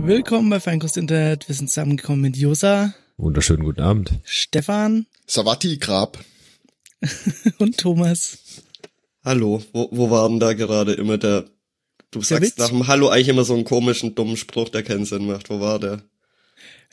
[0.00, 1.48] Willkommen bei Feinkost Internet.
[1.48, 2.94] Wir sind zusammengekommen mit Josa.
[3.18, 4.12] Wunderschönen guten Abend.
[4.24, 5.06] Stefan.
[5.26, 6.18] Savati Grab.
[7.58, 8.38] und Thomas.
[9.24, 11.44] Hallo, wo, wo war denn da gerade immer der,
[12.10, 12.58] du sagst Witz?
[12.58, 15.50] nach dem Hallo eigentlich immer so einen komischen, dummen Spruch, der keinen Sinn macht.
[15.50, 16.02] Wo war der?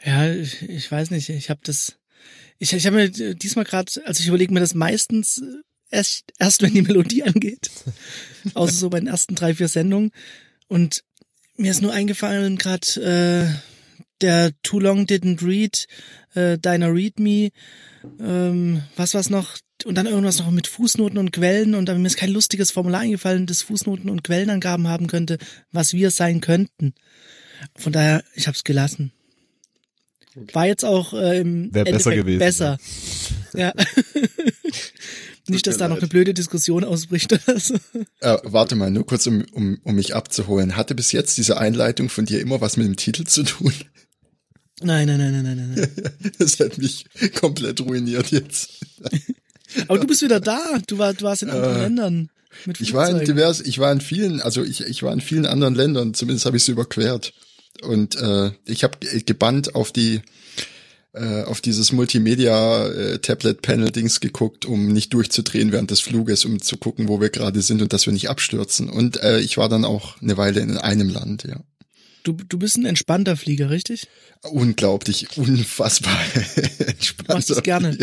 [0.04, 1.98] Ja, ich, ich weiß nicht, ich habe das,
[2.60, 5.42] ich, ich habe mir diesmal gerade, also ich überlege mir das meistens
[5.90, 7.70] erst, erst wenn die Melodie angeht.
[8.54, 10.12] Außer so bei den ersten drei, vier Sendungen.
[10.68, 11.04] Und
[11.58, 13.75] mir ist nur eingefallen gerade äh,
[14.22, 15.88] der Too Long Didn't Read,
[16.34, 17.50] äh, Deiner Read Me,
[18.20, 19.58] ähm, was war's noch?
[19.84, 23.02] Und dann irgendwas noch mit Fußnoten und Quellen und da mir ist kein lustiges Formular
[23.02, 25.38] eingefallen, das Fußnoten und Quellenangaben haben könnte,
[25.72, 26.94] was wir sein könnten.
[27.76, 29.12] Von daher, ich hab's gelassen.
[30.54, 32.40] War jetzt auch äh, im Wäre besser gewesen.
[32.40, 32.78] Besser.
[33.54, 33.74] Ja.
[35.48, 37.32] Nicht, dass da noch eine blöde Diskussion ausbricht.
[37.32, 40.76] Äh, warte mal, nur kurz, um, um, um mich abzuholen.
[40.76, 43.74] Hatte bis jetzt diese Einleitung von dir immer was mit dem Titel zu tun?
[44.82, 46.32] Nein, nein, nein, nein, nein, nein.
[46.40, 47.06] das hat mich
[47.40, 48.70] komplett ruiniert jetzt.
[49.88, 50.80] Aber du bist wieder da.
[50.88, 52.30] Du, war, du warst in anderen äh, Ländern.
[52.66, 55.46] Mit ich war in divers, ich war in vielen, also ich, ich war in vielen
[55.46, 57.34] anderen Ländern, zumindest habe ich sie überquert.
[57.82, 60.22] Und äh, ich habe gebannt auf die
[61.16, 67.08] äh, auf dieses Multimedia-Tablet-Panel-Dings äh, geguckt, um nicht durchzudrehen während des Fluges, um zu gucken,
[67.08, 68.90] wo wir gerade sind und dass wir nicht abstürzen.
[68.90, 71.62] Und äh, ich war dann auch eine Weile in einem Land, ja.
[72.26, 74.08] Du, du bist ein entspannter Flieger, richtig?
[74.42, 76.18] Unglaublich, unfassbar
[76.88, 77.36] entspannter.
[77.36, 77.98] Machst du gerne?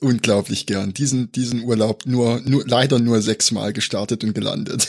[0.00, 0.94] Unglaublich gern.
[0.94, 4.88] Diesen, diesen Urlaub nur, nur, leider nur sechsmal gestartet und gelandet.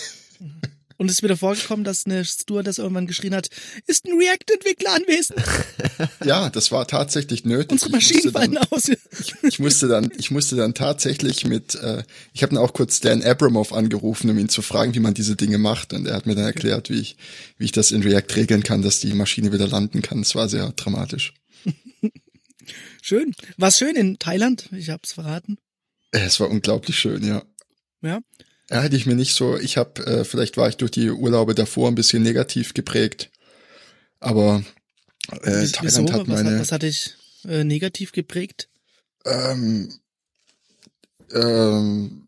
[1.04, 3.50] Und es ist wieder vorgekommen, dass eine Stewardess irgendwann geschrien hat,
[3.88, 5.44] ist ein React-Entwickler anwesend?
[6.26, 7.72] Ja, das war tatsächlich nötig.
[7.72, 8.88] Unsere Maschinen fallen aus.
[8.88, 13.02] Ich, ich, musste dann, ich musste dann tatsächlich mit, äh, ich habe dann auch kurz
[13.02, 15.92] Dan Abramov angerufen, um ihn zu fragen, wie man diese Dinge macht.
[15.92, 17.18] Und er hat mir dann erklärt, wie ich,
[17.58, 20.22] wie ich das in React regeln kann, dass die Maschine wieder landen kann.
[20.22, 21.34] Es war sehr dramatisch.
[23.02, 23.34] schön.
[23.58, 24.70] War schön in Thailand?
[24.72, 25.58] Ich hab's verraten.
[26.12, 27.44] Es war unglaublich schön, ja.
[28.02, 28.22] Ja.
[28.70, 31.54] Ja, hätte ich mir nicht so, ich habe, äh, vielleicht war ich durch die Urlaube
[31.54, 33.30] davor ein bisschen negativ geprägt,
[34.20, 34.64] aber
[35.32, 36.14] äh, Thailand Wieso?
[36.14, 36.44] hat meine...
[36.44, 37.14] Was hat, was hat dich
[37.46, 38.70] äh, negativ geprägt?
[39.26, 39.94] Ähm,
[41.34, 42.28] ähm,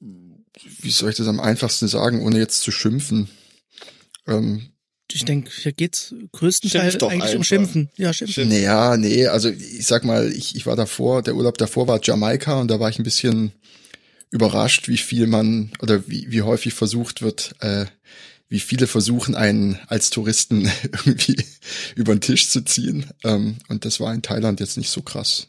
[0.00, 3.28] wie soll ich das am einfachsten sagen, ohne jetzt zu schimpfen?
[4.26, 4.70] Ähm,
[5.12, 7.36] ich denke, hier geht's größtenteils eigentlich einfach.
[7.36, 7.90] um Schimpfen.
[7.96, 8.48] Ja, Schimpfen.
[8.48, 12.60] Naja, nee, also ich sag mal, ich, ich war davor, der Urlaub davor war Jamaika
[12.60, 13.52] und da war ich ein bisschen
[14.30, 17.86] überrascht, wie viel man oder wie, wie häufig versucht wird, äh,
[18.48, 21.36] wie viele versuchen, einen als Touristen irgendwie
[21.94, 23.06] über den Tisch zu ziehen.
[23.22, 25.48] Ähm, und das war in Thailand jetzt nicht so krass.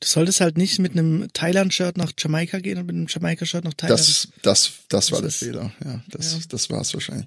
[0.00, 3.74] Du solltest halt nicht mit einem Thailand-Shirt nach Jamaika gehen und mit einem Jamaika-Shirt nach
[3.74, 3.98] Thailand.
[3.98, 5.72] Das, das, das war das der Fehler.
[5.84, 6.38] Ja, das, ja.
[6.48, 7.26] das war es wahrscheinlich.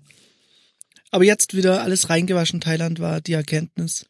[1.09, 2.61] Aber jetzt wieder alles reingewaschen.
[2.61, 4.05] Thailand war die Erkenntnis.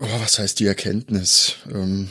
[0.00, 1.54] Oh, was heißt die Erkenntnis?
[1.72, 2.08] Ähm,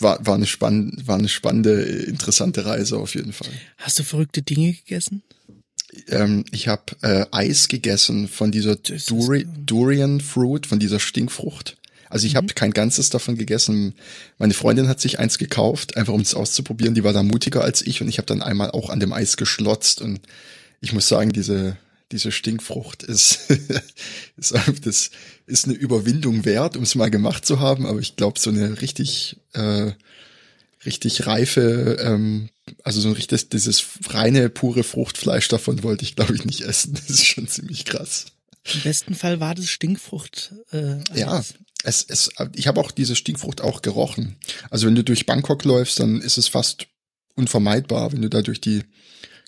[0.00, 3.48] war, war, eine spann war eine spannende, interessante Reise auf jeden Fall.
[3.78, 5.22] Hast du verrückte Dinge gegessen?
[6.08, 11.76] Ähm, ich habe äh, Eis gegessen von dieser Duri Durian Fruit, von dieser Stinkfrucht.
[12.08, 12.38] Also ich mhm.
[12.38, 13.94] habe kein ganzes davon gegessen.
[14.38, 16.94] Meine Freundin hat sich eins gekauft, einfach um es auszuprobieren.
[16.94, 19.36] Die war da mutiger als ich und ich habe dann einmal auch an dem Eis
[19.36, 20.20] geschlotzt und
[20.80, 21.76] ich muss sagen, diese
[22.12, 23.50] diese Stinkfrucht ist,
[24.36, 25.10] ist das
[25.46, 28.80] ist eine Überwindung wert, um es mal gemacht zu haben, aber ich glaube, so eine
[28.80, 29.92] richtig, äh,
[30.84, 32.50] richtig reife, ähm,
[32.82, 36.94] also so ein richtig, dieses reine, pure Fruchtfleisch davon wollte ich, glaube ich, nicht essen.
[36.94, 38.26] Das ist schon ziemlich krass.
[38.74, 40.54] Im besten Fall war das Stinkfrucht.
[40.72, 41.44] Äh, ja,
[41.84, 44.36] es, es, ich habe auch diese Stinkfrucht auch gerochen.
[44.70, 46.88] Also wenn du durch Bangkok läufst, dann ist es fast
[47.36, 48.82] unvermeidbar, wenn du da durch die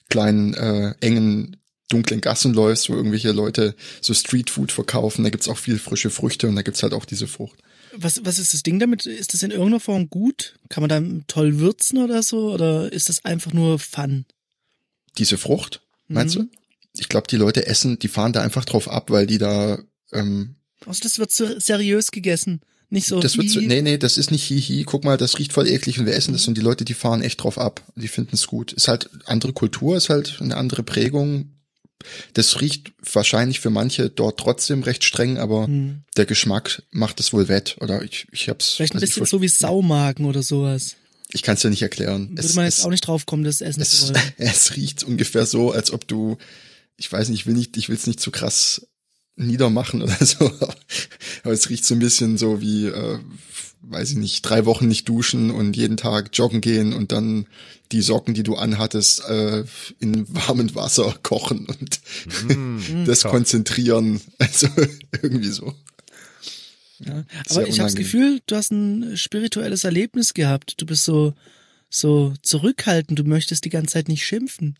[0.08, 1.56] kleinen, äh, engen
[1.88, 6.48] dunklen Gassen läufst, wo irgendwelche Leute so Streetfood verkaufen, da gibt's auch viel frische Früchte
[6.48, 7.58] und da gibt's halt auch diese Frucht.
[7.96, 9.06] Was, was ist das Ding damit?
[9.06, 10.54] Ist das in irgendeiner Form gut?
[10.68, 12.52] Kann man da toll würzen oder so?
[12.52, 14.26] Oder ist das einfach nur Fun?
[15.16, 16.50] Diese Frucht, meinst mhm.
[16.50, 16.58] du?
[16.98, 19.78] Ich glaube, die Leute essen, die fahren da einfach drauf ab, weil die da.
[20.12, 22.60] Ähm, also das wird seriös gegessen.
[22.90, 23.20] Nicht so.
[23.20, 24.84] Das wird so, nee, nee, das ist nicht hihi.
[24.84, 27.22] Guck mal, das riecht voll eklig und wir essen das und die Leute, die fahren
[27.22, 27.82] echt drauf ab.
[27.96, 28.72] Die finden es gut.
[28.72, 31.57] Ist halt andere Kultur, ist halt eine andere Prägung.
[32.32, 36.02] Das riecht wahrscheinlich für manche dort trotzdem recht streng, aber hm.
[36.16, 37.76] der Geschmack macht es wohl wett.
[37.80, 38.74] Oder ich, ich hab's.
[38.74, 40.96] Vielleicht ein also bisschen so wie Saumagen oder sowas.
[41.30, 42.30] Ich kann es dir nicht erklären.
[42.30, 44.22] Würde es, man jetzt es, auch nicht drauf kommen, das Essen es, zu wollen.
[44.38, 46.38] Es riecht ungefähr so, als ob du,
[46.96, 48.86] ich weiß nicht, ich will nicht, ich will es nicht zu krass
[49.36, 50.46] niedermachen oder so,
[51.42, 53.18] aber es riecht so ein bisschen so wie, äh,
[53.90, 57.46] weiß ich nicht, drei Wochen nicht duschen und jeden Tag joggen gehen und dann
[57.92, 59.64] die Socken, die du anhattest, äh,
[59.98, 62.00] in warmem Wasser kochen und
[62.56, 63.32] mm, das top.
[63.32, 64.20] konzentrieren.
[64.38, 64.68] Also
[65.22, 65.74] irgendwie so.
[67.00, 70.80] Ja, aber ich habe das Gefühl, du hast ein spirituelles Erlebnis gehabt.
[70.80, 71.34] Du bist so
[71.90, 73.18] so zurückhaltend.
[73.18, 74.78] Du möchtest die ganze Zeit nicht schimpfen.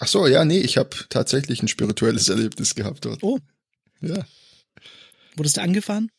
[0.00, 3.22] Ach so, ja, nee, ich habe tatsächlich ein spirituelles Erlebnis gehabt dort.
[3.22, 3.38] Oh.
[4.00, 4.26] Ja.
[5.36, 6.10] Wurdest du angefahren?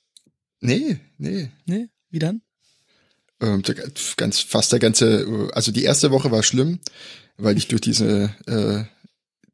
[0.62, 1.52] Nee, nee.
[1.66, 2.42] Nee, wie dann?
[3.42, 3.62] Ähm,
[4.16, 6.80] ganz, fast der ganze, also die erste Woche war schlimm,
[7.38, 8.86] weil ich durch diese, äh,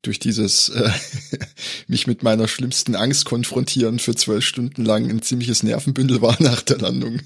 [0.04, 0.90] durch dieses äh,
[1.88, 6.62] mich mit meiner schlimmsten Angst konfrontieren für zwölf Stunden lang ein ziemliches Nervenbündel war nach
[6.62, 7.20] der Landung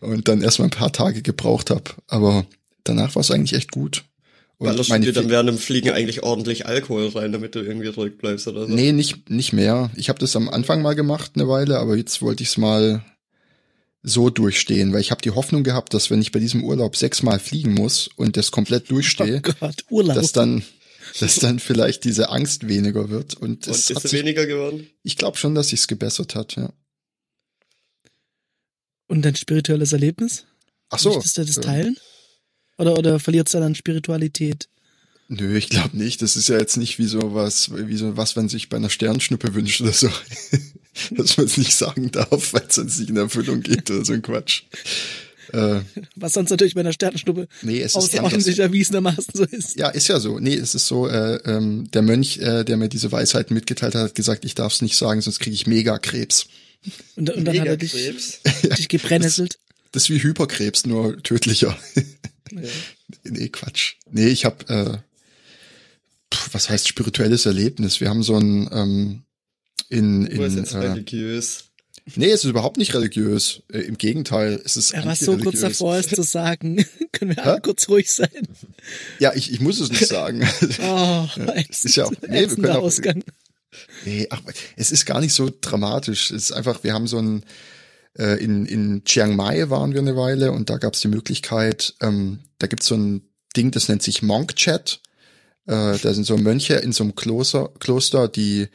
[0.00, 1.90] und dann erstmal ein paar Tage gebraucht habe.
[2.06, 2.46] Aber
[2.84, 4.04] danach war es eigentlich echt gut.
[4.58, 7.88] Und Ballerst du dir dann während dem Fliegen eigentlich ordentlich Alkohol rein, damit du irgendwie
[7.88, 8.72] ruhig bleibst oder so?
[8.72, 9.90] Nee, nicht, nicht mehr.
[9.96, 13.04] Ich habe das am Anfang mal gemacht eine Weile, aber jetzt wollte ich es mal
[14.04, 17.40] so durchstehen, weil ich habe die Hoffnung gehabt, dass wenn ich bei diesem Urlaub sechsmal
[17.40, 20.14] fliegen muss und das komplett durchstehe, oh Gott, Urlaub.
[20.14, 20.62] dass dann
[21.20, 24.88] dass dann vielleicht diese Angst weniger wird und, und es ist hat sich, weniger geworden.
[25.02, 26.72] Ich glaube schon, dass sich's gebessert hat, ja.
[29.06, 30.44] Und dein spirituelles Erlebnis?
[30.90, 31.14] Ach so.
[31.14, 31.96] Möchtest du das teilen?
[32.78, 34.68] Oder, oder verliert es dann an Spiritualität?
[35.28, 36.20] Nö, ich glaube nicht.
[36.20, 38.90] Das ist ja jetzt nicht wie so was, wie so was, wenn sich bei einer
[38.90, 40.10] Sternschnuppe wünscht oder so.
[41.10, 44.12] Dass man es nicht sagen darf, weil es sonst nicht in Erfüllung geht oder so
[44.12, 44.62] ein Quatsch.
[45.52, 45.82] Äh,
[46.16, 49.76] was sonst natürlich bei einer Sternschnuppe nee, außerordentlich erwiesenermaßen so ist.
[49.76, 50.38] Ja, ist ja so.
[50.40, 54.02] Nee, es ist so, äh, ähm, der Mönch, äh, der mir diese Weisheiten mitgeteilt hat,
[54.02, 56.46] hat gesagt, ich darf es nicht sagen, sonst kriege ich Megakrebs.
[57.16, 57.92] Und, und dann hat er dich,
[58.78, 59.54] dich gebrennnesselt.
[59.54, 61.76] Das, das ist wie Hyperkrebs, nur tödlicher.
[62.50, 62.60] Ja.
[63.24, 63.94] nee, Quatsch.
[64.10, 64.98] Nee, ich habe, äh,
[66.52, 68.00] was heißt spirituelles Erlebnis?
[68.00, 69.22] Wir haben so ein ähm,
[69.88, 71.64] in, in du bist jetzt äh, religiös.
[72.16, 73.62] Nee, es ist überhaupt nicht religiös.
[73.72, 76.84] Äh, Im Gegenteil, es ist Er war so kurz davor, es zu sagen.
[77.12, 78.48] Können wir alle kurz ruhig sein?
[79.18, 80.42] Ja, ich, ich muss es nicht sagen.
[80.82, 83.24] oh, ein ist ja auch, nee, wir können auch, Ausgang.
[84.04, 84.40] Nee, ach,
[84.76, 86.30] es ist gar nicht so dramatisch.
[86.30, 87.44] Es ist einfach, wir haben so ein,
[88.18, 91.94] äh, in, in Chiang Mai waren wir eine Weile und da gab es die Möglichkeit,
[92.00, 93.22] ähm, da gibt's so ein
[93.56, 95.00] Ding, das nennt sich Monk Chat.
[95.66, 98.68] Äh, da sind so Mönche in so einem Kloster, Kloster die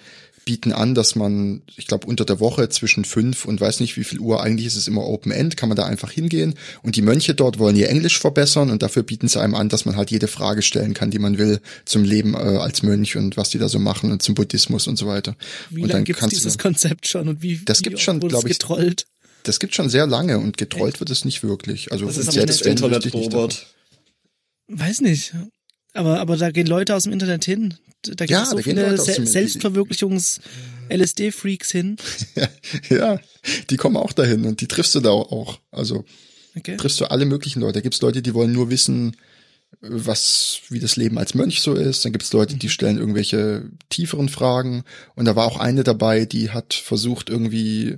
[0.50, 4.04] bieten an, dass man, ich glaube, unter der Woche zwischen fünf und weiß nicht wie
[4.04, 6.56] viel Uhr, eigentlich ist es immer Open End, kann man da einfach hingehen.
[6.82, 9.86] Und die Mönche dort wollen ihr Englisch verbessern und dafür bieten sie einem an, dass
[9.86, 13.38] man halt jede Frage stellen kann, die man will zum Leben äh, als Mönch und
[13.38, 15.36] was die da so machen und zum Buddhismus und so weiter.
[15.70, 18.58] Wie und lange gibt es dieses Konzept schon und wie, das gibt schon, glaube ich,
[18.58, 19.06] getrollt?
[19.44, 21.00] Das gibt schon sehr lange und getrollt Echt?
[21.02, 21.92] wird es nicht wirklich.
[21.92, 23.68] Also das ist selbst das Internet, Robert.
[24.68, 25.36] Weiß nicht.
[25.94, 27.76] Aber, aber da gehen Leute aus dem Internet hin.
[28.02, 31.98] Da gibt ja, es so viele Se Selbstverwirklichungs-LSD-Freaks hin.
[32.90, 33.20] ja,
[33.70, 35.60] die kommen auch dahin und die triffst du da auch.
[35.72, 36.06] Also
[36.56, 36.78] okay.
[36.78, 37.74] triffst du alle möglichen Leute.
[37.74, 39.18] Da gibt's Leute, die wollen nur wissen,
[39.82, 42.06] was, wie das Leben als Mönch so ist.
[42.06, 42.72] Dann gibt's Leute, die mhm.
[42.72, 44.84] stellen irgendwelche tieferen Fragen.
[45.16, 47.98] Und da war auch eine dabei, die hat versucht, irgendwie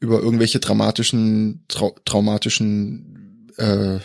[0.00, 4.00] über irgendwelche dramatischen, trau traumatischen äh,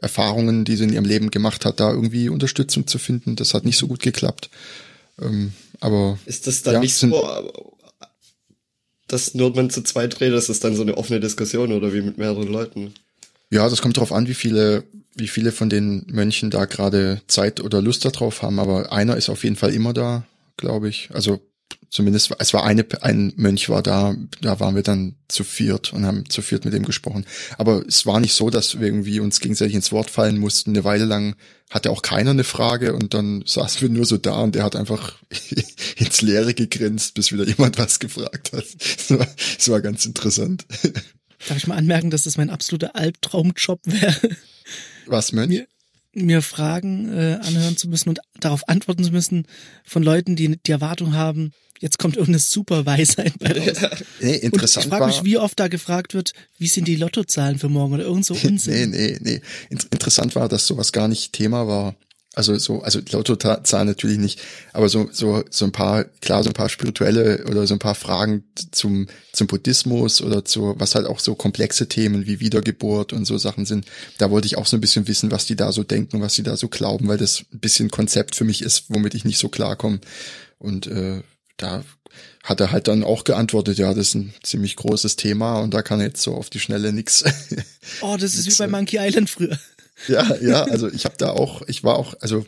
[0.00, 3.36] Erfahrungen, die sie in ihrem Leben gemacht hat, da irgendwie Unterstützung zu finden.
[3.36, 4.50] Das hat nicht so gut geklappt.
[5.20, 7.10] Ähm, aber ist das dann ja, nicht so,
[9.08, 12.02] dass nur man zu zweit redet, das ist dann so eine offene Diskussion oder wie
[12.02, 12.94] mit mehreren Leuten?
[13.50, 14.84] Ja, das kommt darauf an, wie viele,
[15.14, 18.58] wie viele von den Mönchen da gerade Zeit oder Lust darauf haben.
[18.58, 20.24] Aber einer ist auf jeden Fall immer da,
[20.56, 21.10] glaube ich.
[21.12, 21.40] Also
[21.90, 26.04] zumindest, es war eine, ein Mönch war da, da waren wir dann zu viert und
[26.04, 27.24] haben zu viert mit ihm gesprochen.
[27.58, 30.70] Aber es war nicht so, dass wir irgendwie uns gegenseitig ins Wort fallen mussten.
[30.70, 31.36] Eine Weile lang
[31.70, 34.76] hatte auch keiner eine Frage und dann saßen wir nur so da und der hat
[34.76, 35.16] einfach
[35.96, 38.66] ins Leere gegrinst, bis wieder jemand was gefragt hat.
[38.74, 40.66] Das war, das war ganz interessant.
[41.48, 44.36] Darf ich mal anmerken, dass das mein absoluter Albtraumjob wäre?
[45.06, 45.48] Was, Mönch?
[45.48, 45.66] Mir,
[46.16, 49.46] mir Fragen äh, anhören zu müssen und darauf antworten zu müssen
[49.84, 54.02] von Leuten, die die Erwartung haben, jetzt kommt irgendeine super Weisheit bei raus.
[54.20, 57.58] Nee, interessant und ich frage mich, wie oft da gefragt wird, wie sind die Lottozahlen
[57.58, 58.90] für morgen oder irgend so Unsinn.
[58.90, 59.40] nee, nee, nee.
[59.68, 61.94] Interessant war, dass sowas gar nicht Thema war.
[62.36, 64.42] Also so, also Lottozahlen natürlich nicht,
[64.74, 67.94] aber so, so, so ein paar, klar, so ein paar spirituelle oder so ein paar
[67.94, 73.24] Fragen zum, zum Buddhismus oder zu, was halt auch so komplexe Themen wie Wiedergeburt und
[73.24, 73.86] so Sachen sind.
[74.18, 76.42] Da wollte ich auch so ein bisschen wissen, was die da so denken, was sie
[76.42, 79.48] da so glauben, weil das ein bisschen Konzept für mich ist, womit ich nicht so
[79.48, 80.00] klarkomme.
[80.58, 81.22] Und äh,
[81.56, 81.84] da
[82.44, 85.80] hat er halt dann auch geantwortet, ja, das ist ein ziemlich großes Thema und da
[85.80, 87.24] kann er jetzt so auf die Schnelle nix.
[88.02, 89.58] Oh, das ist wie bei Monkey Island früher.
[90.08, 92.44] Ja, ja, also ich habe da auch, ich war auch, also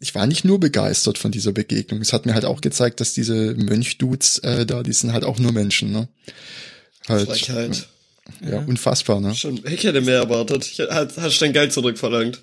[0.00, 2.00] ich war nicht nur begeistert von dieser Begegnung.
[2.00, 5.38] Es hat mir halt auch gezeigt, dass diese Mönchdudes äh, da, die sind halt auch
[5.38, 6.08] nur Menschen, ne?
[7.06, 7.88] Halt, Frechheit.
[8.40, 9.34] Ja, ja, unfassbar, ne?
[9.34, 10.66] Schon, ich hätte mehr erwartet.
[10.66, 12.42] Ich, hast, hast dein Geld zurückverlangt.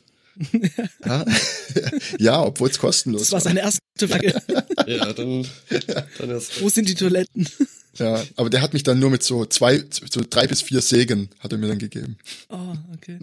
[1.06, 1.26] Ja,
[2.20, 3.40] ja obwohl es kostenlos war.
[3.40, 4.42] Das war seine erste Frage.
[4.88, 5.48] ja, dann,
[6.18, 6.62] dann erst.
[6.62, 7.48] Wo sind die Toiletten?
[8.00, 11.30] Ja, aber der hat mich dann nur mit so zwei, so drei bis vier Sägen
[11.40, 12.18] hat er mir dann gegeben.
[12.50, 13.20] Oh, okay.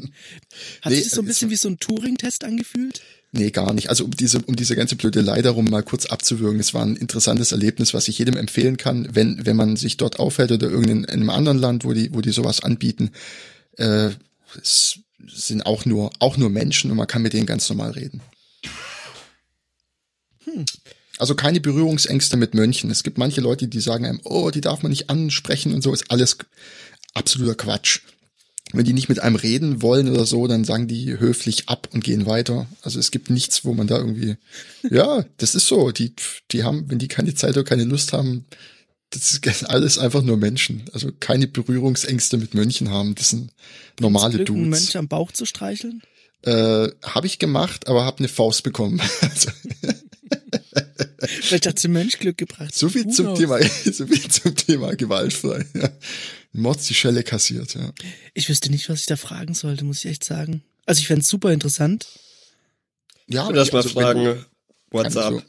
[0.83, 3.03] Hat nee, sich das so ein bisschen wie so ein Turing-Test angefühlt?
[3.33, 3.91] Nee, gar nicht.
[3.91, 6.97] Also um diese, um diese ganze blöde Blödelei darum mal kurz abzuwürgen, es war ein
[6.97, 11.05] interessantes Erlebnis, was ich jedem empfehlen kann, wenn, wenn man sich dort aufhält oder irgendein,
[11.05, 13.11] in einem anderen Land, wo die, wo die sowas anbieten.
[13.77, 14.11] Äh,
[14.61, 14.99] es
[15.29, 18.21] sind auch nur, auch nur Menschen und man kann mit denen ganz normal reden.
[20.45, 20.65] Hm.
[21.19, 22.91] Also keine Berührungsängste mit Mönchen.
[22.91, 25.93] Es gibt manche Leute, die sagen einem, oh, die darf man nicht ansprechen und so,
[25.93, 26.39] ist alles
[27.13, 28.01] absoluter Quatsch.
[28.73, 32.05] Wenn die nicht mit einem reden wollen oder so, dann sagen die höflich ab und
[32.05, 32.67] gehen weiter.
[32.83, 34.37] Also es gibt nichts, wo man da irgendwie,
[34.89, 35.91] ja, das ist so.
[35.91, 36.15] Die,
[36.53, 38.47] die haben, wenn die keine Zeit oder keine Lust haben,
[39.11, 40.85] das ist alles einfach nur Menschen.
[40.93, 43.15] Also keine Berührungsängste mit Mönchen haben.
[43.15, 43.53] Das sind
[43.99, 44.69] normale Glück, Dudes.
[44.69, 46.03] Mönch am Bauch zu streicheln?
[46.43, 49.01] Äh, habe ich gemacht, aber habe eine Faust bekommen.
[49.21, 49.51] Also
[51.43, 52.75] Vielleicht hat sie Mönchglück gebracht.
[52.75, 53.61] So viel zum Thema,
[53.93, 55.67] so viel zum Thema gewaltfrei.
[55.75, 55.91] Ja.
[56.53, 57.93] Mords die Schelle kassiert, ja.
[58.35, 60.63] Ich wüsste nicht, was ich da fragen sollte, muss ich echt sagen.
[60.87, 62.07] Also ich fände super interessant.
[63.27, 64.45] Ja, aber lass mal also, fragen,
[64.91, 65.35] WhatsApp.
[65.35, 65.43] So,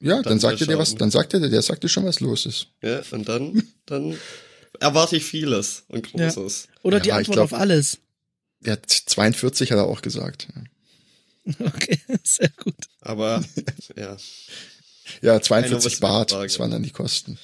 [0.00, 2.04] ja, dann, dann sagt er dir was, dann sagt er dir, der sagt dir schon,
[2.04, 2.68] was los ist.
[2.82, 4.16] Ja, und dann, dann
[4.80, 6.68] erwarte ich vieles und Großes.
[6.68, 6.80] Ja.
[6.82, 7.98] Oder die ja, Antwort glaub, auf alles.
[8.64, 10.48] Ja, 42 hat er auch gesagt.
[10.54, 10.62] Ja.
[11.60, 12.74] Okay, sehr gut.
[13.00, 13.44] Aber,
[13.96, 14.16] ja.
[15.22, 17.38] Ja, 42 Bart, das waren dann die Kosten.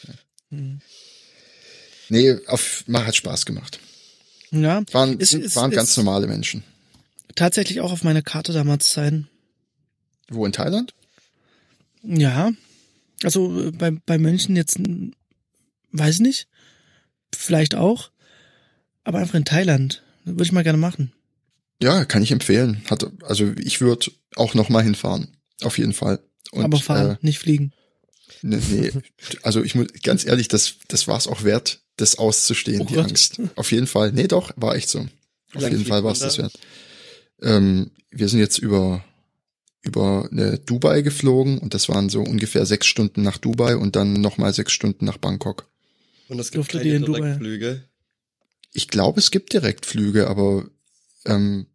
[0.50, 0.80] Mhm.
[2.08, 3.78] Nee, auf, hat Spaß gemacht.
[4.50, 4.82] Ja.
[4.90, 6.64] Waren, ist, ist, waren ganz ist normale Menschen.
[7.36, 9.28] Tatsächlich auch auf meiner Karte damals sein.
[10.28, 10.94] Wo in Thailand?
[12.02, 12.52] Ja.
[13.22, 14.78] Also äh, bei, bei München jetzt,
[15.92, 16.48] weiß nicht.
[17.34, 18.10] Vielleicht auch.
[19.04, 20.02] Aber einfach in Thailand.
[20.24, 21.12] Würde ich mal gerne machen.
[21.82, 22.82] Ja, kann ich empfehlen.
[22.88, 25.36] Hat, also ich würde auch noch mal hinfahren.
[25.62, 26.20] Auf jeden Fall.
[26.52, 27.72] Und, Aber fahren, äh, nicht fliegen.
[28.42, 28.92] Nee, nee.
[29.42, 32.94] Also ich muss ganz ehrlich, das, das war es auch wert, das auszustehen, oh die
[32.94, 33.08] Gott.
[33.08, 33.40] Angst.
[33.56, 34.12] Auf jeden Fall.
[34.12, 35.06] Nee, doch, war echt so.
[35.54, 36.58] Auf jeden Fall war es das wert.
[37.40, 39.04] Ähm, wir sind jetzt über
[39.82, 44.14] über eine Dubai geflogen und das waren so ungefähr sechs Stunden nach Dubai und dann
[44.14, 45.68] nochmal sechs Stunden nach Bangkok.
[46.28, 47.84] Und es gibt keine Direktflüge?
[48.72, 50.66] Ich glaube, es gibt Direktflüge, aber
[51.26, 51.66] ähm,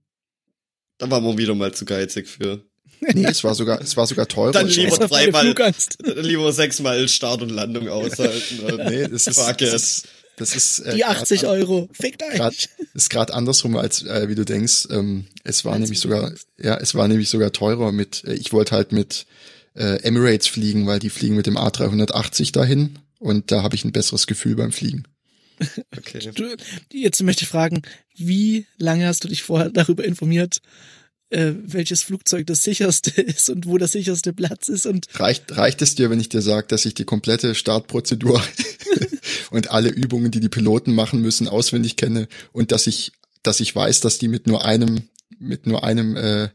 [0.98, 2.64] da war man wieder mal zu geizig für.
[3.14, 4.54] Nee, es war sogar, es war sogar teurer.
[4.54, 5.54] Dann lieber dreimal,
[6.16, 8.58] lieber sechsmal Start und Landung aushalten.
[8.90, 11.90] nee, das ist, das ist, das ist äh, die 80 grad, Euro.
[11.92, 12.36] Fickt euch.
[12.36, 14.88] Grad, ist gerade andersrum als äh, wie du denkst.
[14.92, 18.24] Ähm, es war nämlich sogar, ja, es war nämlich sogar teurer mit.
[18.24, 19.26] Äh, ich wollte halt mit
[19.74, 23.92] äh, Emirates fliegen, weil die fliegen mit dem A380 dahin und da habe ich ein
[23.92, 25.04] besseres Gefühl beim Fliegen.
[25.98, 26.20] Okay.
[26.36, 26.56] Du,
[26.94, 27.82] jetzt möchte ich fragen,
[28.16, 30.60] wie lange hast du dich vorher darüber informiert,
[31.30, 35.82] äh, welches Flugzeug das sicherste ist und wo der sicherste Platz ist und reicht reicht
[35.82, 38.42] es dir, wenn ich dir sage, dass ich die komplette Startprozedur
[39.52, 43.12] und alle Übungen, die die Piloten machen müssen, auswendig kenne und dass ich
[43.44, 45.04] dass ich weiß, dass die mit nur einem
[45.40, 46.50] mit nur einem äh,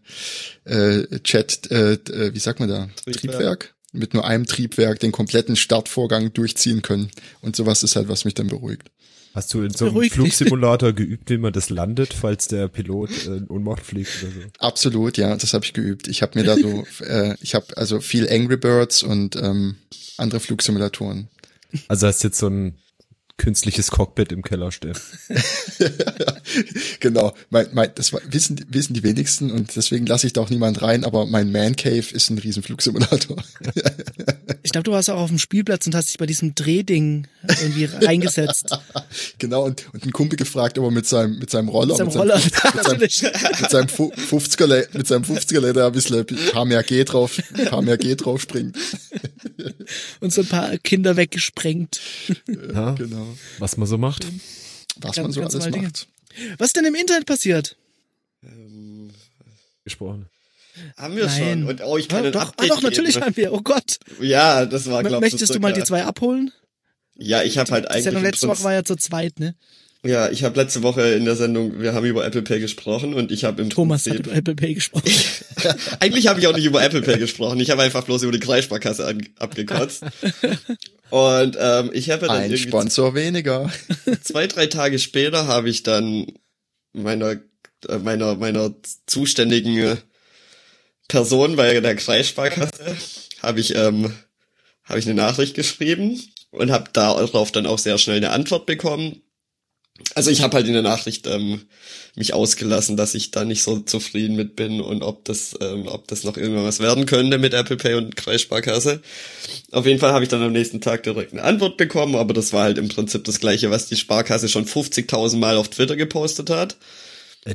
[0.65, 3.17] äh, Chat, äh, äh, wie sagt man da, Triebwerk.
[3.17, 7.11] Triebwerk, mit nur einem Triebwerk den kompletten Startvorgang durchziehen können.
[7.41, 8.91] Und sowas ist halt, was mich dann beruhigt.
[9.35, 13.37] Hast du in so einem Flugsimulator geübt, wie man das landet, falls der Pilot äh,
[13.37, 14.41] in Ohnmacht fliegt oder so?
[14.59, 16.07] Absolut, ja, das habe ich geübt.
[16.09, 19.77] Ich habe mir da so, äh, ich habe also viel Angry Birds und ähm,
[20.19, 21.29] andere Flugsimulatoren.
[21.89, 22.75] Also hast jetzt so ein
[23.39, 24.97] künstliches Cockpit im Keller stehen.
[27.01, 30.83] genau, mein, mein, das wissen, wissen die wenigsten und deswegen lasse ich da auch niemand
[30.83, 33.37] rein, aber mein Man Cave ist ein Riesenflugsimulator.
[34.63, 37.85] ich glaube, du warst auch auf dem Spielplatz und hast dich bei diesem Drehding irgendwie
[38.07, 38.77] reingesetzt.
[39.39, 42.21] genau, und, und einen Kumpel gefragt, ob er mit seinem, mit seinem Roller, mit seinem,
[42.21, 42.41] Roller.
[42.41, 43.01] mit seinem,
[43.61, 47.67] mit seinem 50er, mit seinem 50er da ein bisschen ein paar mehr G drauf, ein
[47.67, 48.77] paar mehr G drauf springt.
[50.21, 52.01] und so ein paar Kinder weggesprengt.
[52.75, 53.27] Ja, genau.
[53.59, 54.27] Was man so macht.
[55.01, 55.75] Was ganz, man so alles macht.
[55.75, 55.93] Dinge.
[56.59, 57.77] Was ist denn im Internet passiert?
[58.43, 59.11] Ähm,
[59.85, 60.27] Gesprochen.
[60.97, 61.39] Haben wir Nein.
[61.39, 61.69] schon.
[61.69, 63.53] Und oh, ich kann ja, doch, ah, doch, natürlich haben wir.
[63.53, 63.99] Oh Gott.
[64.21, 65.33] Ja, das war, glaube ich.
[65.33, 66.51] Möchtest du mal die zwei abholen?
[67.17, 68.05] Ja, ich habe halt eigentlich.
[68.05, 69.55] Das ja letzte Woche war ja zu zweit, ne?
[70.05, 73.31] Ja, ich habe letzte Woche in der Sendung, wir haben über Apple Pay gesprochen und
[73.31, 75.05] ich habe im Thomas Prinzip, hat über Apple Pay gesprochen.
[76.01, 77.61] eigentlich habe ich auch nicht über Apple Pay gesprochen.
[77.61, 80.03] Ich habe einfach bloß über die Kreissparkasse an, abgekotzt.
[81.11, 83.71] Und ähm, ich habe dann ein Sponsor weniger.
[84.23, 86.27] Zwei, drei Tage später habe ich dann
[86.93, 87.37] meiner
[87.89, 88.75] äh, meiner meiner
[89.07, 89.99] zuständigen
[91.13, 92.97] Person bei der Kreissparkasse
[93.43, 94.15] habe ich ähm,
[94.85, 99.23] habe ich eine Nachricht geschrieben und habe darauf dann auch sehr schnell eine Antwort bekommen
[100.15, 101.63] also ich habe halt in der Nachricht ähm,
[102.15, 106.09] mich ausgelassen, dass ich da nicht so zufrieden mit bin und ob das, ähm, ob
[106.09, 109.03] das noch irgendwann was werden könnte mit Apple Pay und Kreissparkasse.
[109.71, 112.53] Auf jeden Fall habe ich dann am nächsten Tag direkt eine Antwort bekommen, aber das
[112.53, 116.51] war halt im Prinzip das gleiche, was die Sparkasse schon 50.000 Mal auf Twitter gepostet
[116.51, 116.77] hat.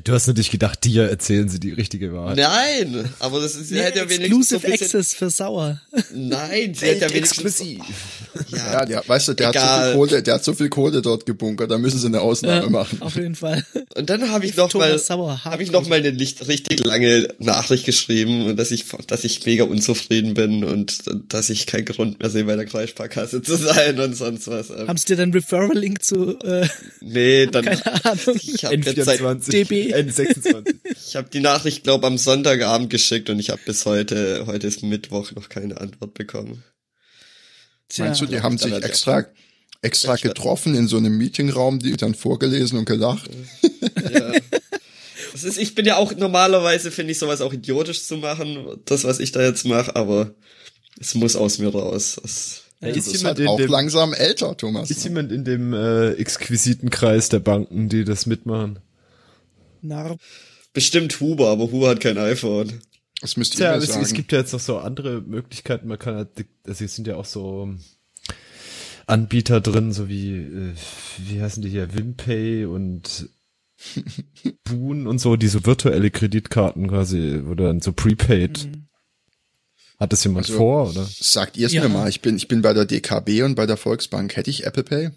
[0.04, 2.36] Du hast natürlich gedacht, dir erzählen sie die richtige Wahrheit.
[2.36, 5.80] Nein, aber das ist, sie nee, hätte ja wenigstens so Access für Sauer.
[6.14, 7.64] Nein, sie hätte ja wenigstens.
[8.50, 9.64] Ja, ja der, weißt du, der Egal.
[9.64, 12.20] hat so viel Kohle, der hat so viel Kohle dort gebunkert, da müssen sie eine
[12.20, 13.02] Ausnahme ja, machen.
[13.02, 13.66] Auf jeden Fall.
[13.96, 18.58] Und dann habe ich noch mal, habe ich noch mal eine richtig lange Nachricht geschrieben,
[18.58, 22.58] dass ich, dass ich mega unzufrieden bin und dass ich keinen Grund mehr sehe, bei
[22.58, 24.70] der Kreissparkasse zu sein und sonst was.
[24.70, 26.38] Haben sie dir dann Referral-Link zu?
[26.40, 26.68] Äh,
[27.00, 27.64] nee, dann.
[27.68, 28.38] Keine Ahnung.
[28.42, 30.76] Ich habe jetzt seit DB N26.
[31.08, 34.84] Ich habe die Nachricht, glaube am Sonntagabend geschickt und ich habe bis heute, heute ist
[34.84, 36.64] Mittwoch, noch keine Antwort bekommen.
[37.90, 39.26] Tja, Meinst du, die haben sich extra,
[39.82, 43.30] extra getroffen in so einem Meetingraum, die dann vorgelesen und gelacht?
[44.12, 44.34] Ja.
[45.34, 49.04] Das ist, ich bin ja auch normalerweise finde ich sowas auch idiotisch zu machen, das
[49.04, 50.34] was ich da jetzt mache, aber
[51.00, 52.18] es muss aus mir raus.
[52.20, 54.90] Das, ja, ist jemand halt auch dem, langsam älter, Thomas.
[54.90, 55.10] Ist ne?
[55.10, 58.80] jemand in dem äh, exquisiten Kreis der Banken, die das mitmachen?
[59.88, 60.20] Narb.
[60.74, 62.82] Bestimmt Huber, aber Huber hat kein iPhone.
[63.22, 65.88] Das müsste ja, es, es, gibt ja jetzt noch so andere Möglichkeiten.
[65.88, 66.30] Man kann halt,
[66.68, 67.74] also es sind ja auch so
[69.08, 70.74] Anbieter drin, so wie, äh,
[71.18, 73.30] wie heißen die hier, Wimpay und
[74.64, 78.66] Boon und so, die so virtuelle Kreditkarten quasi, oder dann so prepaid.
[78.66, 78.88] Mhm.
[80.00, 81.08] Hat das jemand also, vor, oder?
[81.10, 81.82] Sagt ihr es ja.
[81.82, 84.36] mir mal, ich bin, ich bin bei der DKB und bei der Volksbank.
[84.36, 85.10] Hätte ich Apple Pay?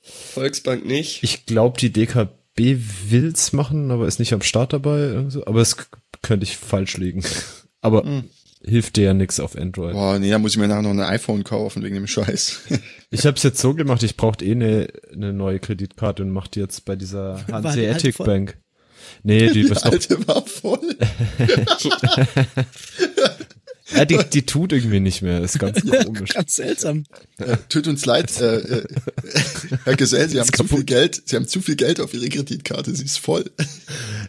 [0.00, 1.22] Volksbank nicht.
[1.22, 2.78] Ich glaube, die DKB B
[3.08, 5.24] will's machen, aber ist nicht am Start dabei.
[5.46, 5.76] Aber es
[6.22, 7.24] könnte ich falsch liegen.
[7.84, 8.24] Aber mhm.
[8.62, 9.94] hilft dir ja nix auf Android.
[9.94, 12.60] Boah, nee, da muss ich mir nachher noch ein iPhone kaufen wegen dem Scheiß.
[13.10, 16.46] ich habe es jetzt so gemacht, ich brauchte eh eine ne neue Kreditkarte und mach
[16.46, 18.56] die jetzt bei dieser Hanseatic Bank.
[19.24, 20.96] Nee, die, die alte war voll.
[23.94, 25.40] Ja, die, die tut irgendwie nicht mehr.
[25.40, 26.30] Ist ganz komisch.
[26.34, 27.04] ganz seltsam.
[27.38, 28.84] Ja, tut uns leid, äh, äh,
[29.84, 32.94] Herr Gesell, Sie haben zu viel Geld, Sie haben zu viel Geld auf Ihre Kreditkarte,
[32.94, 33.50] sie ist voll.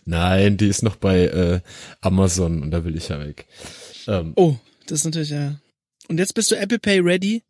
[0.06, 1.62] Nein, die ist noch bei äh,
[2.02, 3.46] Amazon und da will ich ja weg.
[4.08, 4.56] Ähm, oh,
[4.88, 5.60] das ist natürlich ja.
[6.08, 7.44] Und jetzt bist du Apple Pay ready?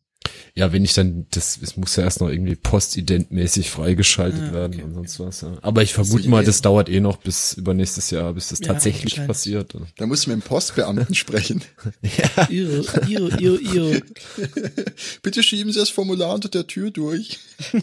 [0.56, 4.74] Ja, wenn ich dann, das, es muss ja erst noch irgendwie postidentmäßig freigeschaltet ah, werden
[4.76, 5.28] okay, und sonst okay.
[5.28, 5.42] was.
[5.42, 5.58] Ja.
[5.62, 9.16] Aber ich vermute mal, das dauert eh noch bis übernächstes Jahr, bis das ja, tatsächlich
[9.26, 9.74] passiert.
[9.98, 11.62] Da muss ich mit dem Postbeamten sprechen.
[12.02, 12.50] ja.
[12.50, 14.02] Irre, irre, irre, irre.
[15.24, 17.40] Bitte schieben Sie das Formular unter der Tür durch.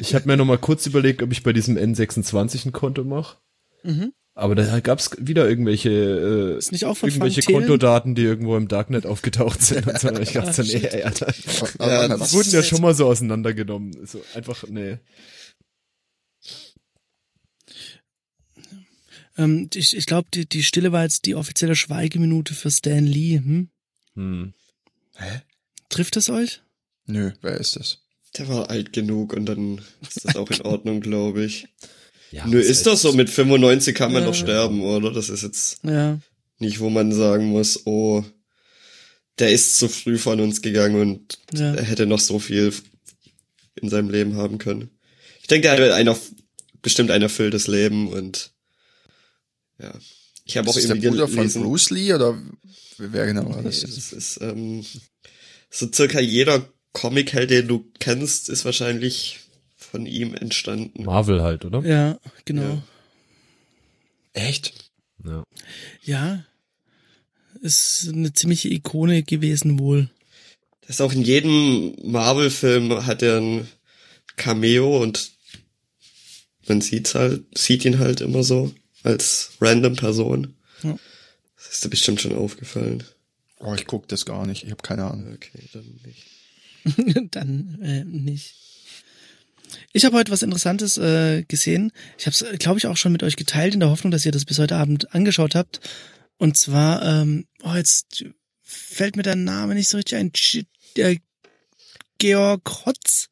[0.00, 3.36] ich habe mir noch mal kurz überlegt, ob ich bei diesem N26 ein Konto mache.
[3.82, 4.12] Mhm.
[4.38, 8.68] Aber da gab's wieder irgendwelche, äh, ist nicht auch von irgendwelche Kontodaten, die irgendwo im
[8.68, 10.10] Darknet aufgetaucht sind und so.
[10.20, 11.34] Ich dachte, nee, ey, Alter.
[11.80, 14.06] Ja, das wurden ja schon mal so auseinandergenommen.
[14.06, 14.98] So einfach, nee.
[19.36, 23.38] Ähm, ich ich glaube, die, die Stille war jetzt die offizielle Schweigeminute für Stan Lee.
[23.38, 23.70] Hm?
[24.14, 24.52] Hm.
[25.16, 25.40] Hä?
[25.88, 26.62] Trifft es euch?
[27.06, 28.04] Nö, wer ist das?
[28.36, 31.66] Der war alt genug und dann ist das auch in Ordnung, glaube ich.
[32.30, 34.28] Ja, Nö, ist doch so, mit 95 kann man ja.
[34.28, 35.12] doch sterben, oder?
[35.12, 36.18] Das ist jetzt ja.
[36.58, 38.24] nicht, wo man sagen muss, oh,
[39.38, 41.74] der ist zu früh von uns gegangen und ja.
[41.74, 42.72] er hätte noch so viel
[43.76, 44.90] in seinem Leben haben können.
[45.40, 46.14] Ich denke, er hat ein
[46.82, 48.52] bestimmt ein erfülltes Leben und
[49.80, 49.94] ja.
[50.44, 52.40] Ich habe auch irgendwie der Bruder gelesen, von Bruce Lee oder
[52.96, 53.82] wer genau war das?
[53.82, 54.84] Nee, das ist ähm,
[55.70, 59.40] so circa jeder Comic-Held, den du kennst, ist wahrscheinlich
[59.90, 61.04] von ihm entstanden.
[61.04, 61.80] Marvel halt, oder?
[61.84, 62.62] Ja, genau.
[62.62, 62.82] Ja.
[64.34, 64.74] Echt?
[65.24, 65.44] Ja.
[66.02, 66.44] Ja.
[67.60, 70.10] Ist eine ziemliche Ikone gewesen wohl.
[70.82, 73.68] Das ist auch in jedem Marvel-Film hat er ein
[74.36, 75.32] Cameo und
[76.66, 78.72] man sieht's halt, sieht ihn halt immer so
[79.02, 80.54] als random Person.
[80.82, 80.96] Ja.
[81.56, 83.02] Das ist dir bestimmt schon aufgefallen.
[83.58, 84.64] Oh, ich guck das gar nicht.
[84.64, 85.34] Ich habe keine Ahnung.
[85.34, 86.26] Okay, dann nicht.
[87.34, 88.54] dann äh, nicht.
[89.92, 91.92] Ich habe heute was Interessantes äh, gesehen.
[92.18, 94.32] Ich habe es, glaube ich, auch schon mit euch geteilt, in der Hoffnung, dass ihr
[94.32, 95.80] das bis heute Abend angeschaut habt.
[96.36, 98.24] Und zwar, ähm, oh, jetzt
[98.62, 100.32] fällt mir der Name nicht so richtig ein.
[100.96, 101.16] Der
[102.18, 103.28] Georg Hotz.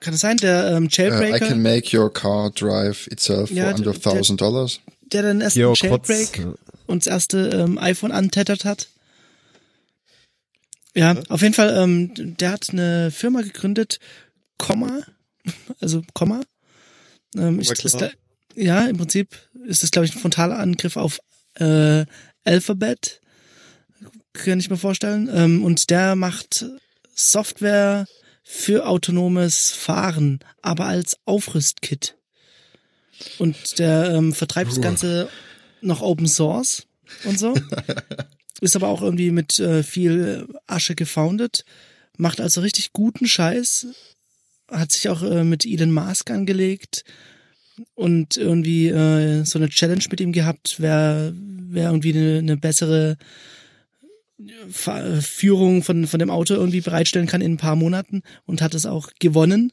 [0.00, 3.64] Kann es sein, der ähm, Uh, I Jailbreaker, can make your car drive itself Ja,
[3.70, 4.80] for under der- thousand dollars.
[5.12, 8.88] der den ersten Georg Jailbreak Kotz, und das erste ähm, iPhone antettert hat?
[10.98, 14.00] Ja, auf jeden Fall, ähm, der hat eine Firma gegründet,
[14.56, 15.02] Komma,
[15.80, 16.40] also Komma.
[17.36, 18.10] Ähm, Aber das, klar.
[18.56, 21.20] ja, im Prinzip ist das, glaube ich, ein frontaler Angriff auf
[21.54, 22.04] äh,
[22.42, 23.20] Alphabet.
[24.32, 25.30] Kann ich mir vorstellen.
[25.32, 26.66] Ähm, und der macht
[27.14, 28.06] Software
[28.42, 32.16] für autonomes Fahren, aber als Aufrüstkit.
[33.38, 34.82] Und der ähm, vertreibt das Puh.
[34.82, 35.28] Ganze
[35.80, 36.88] noch Open Source
[37.24, 37.54] und so.
[38.60, 41.64] Ist aber auch irgendwie mit äh, viel Asche gefoundet.
[42.16, 43.86] Macht also richtig guten Scheiß.
[44.70, 47.04] Hat sich auch äh, mit Elon Musk angelegt
[47.94, 53.16] und irgendwie äh, so eine Challenge mit ihm gehabt, wer, wer irgendwie eine, eine bessere
[54.70, 58.74] Fa- Führung von, von dem Auto irgendwie bereitstellen kann in ein paar Monaten und hat
[58.74, 59.72] es auch gewonnen.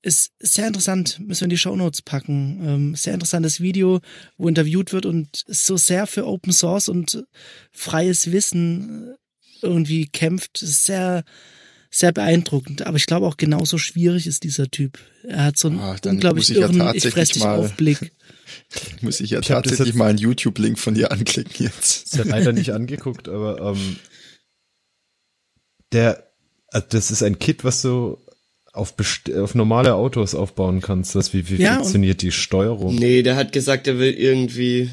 [0.00, 2.60] Ist sehr interessant, müssen wir in die Shownotes packen.
[2.64, 4.00] Ähm, sehr interessantes Video,
[4.36, 7.24] wo interviewt wird und so sehr für Open Source und
[7.72, 9.14] freies Wissen
[9.62, 10.58] äh, irgendwie kämpft.
[10.58, 11.24] Sehr,
[11.90, 12.86] sehr beeindruckend.
[12.86, 15.00] Aber ich glaube auch genauso schwierig ist dieser Typ.
[15.24, 17.74] Er hat so einen dann unglaublich ich ja irren, ich tatsächlich fress dich mal- auf
[17.74, 18.12] Blick.
[19.02, 22.06] Muss ich ja Ich tatsächlich jetzt- mal einen YouTube-Link von dir anklicken jetzt.
[22.06, 23.96] Ist ja leider nicht angeguckt, aber ähm,
[25.92, 26.30] der,
[26.68, 28.18] also das ist ein Kit, was du
[28.78, 28.94] auf,
[29.36, 31.14] auf normale Autos aufbauen kannst.
[31.14, 32.94] Das, wie, wie Ja, funktioniert die Steuerung?
[32.94, 34.90] Nee, der hat gesagt, er will irgendwie,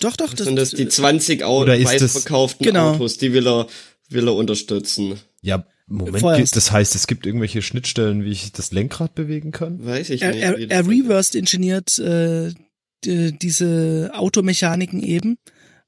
[0.00, 2.92] Doch, doch, was sind das, die 20 Au Oder ist das- verkauften Genau.
[2.92, 3.66] Autos, die will er,
[4.08, 5.18] will er unterstützen.
[5.42, 9.84] Ja, Moment, geht- das heißt, es gibt irgendwelche Schnittstellen, wie ich das Lenkrad bewegen kann?
[9.84, 10.42] Weiß ich er, nicht.
[10.42, 12.52] er, er das- reversed ingeniert äh,
[13.04, 15.38] die, diese Automechaniken eben,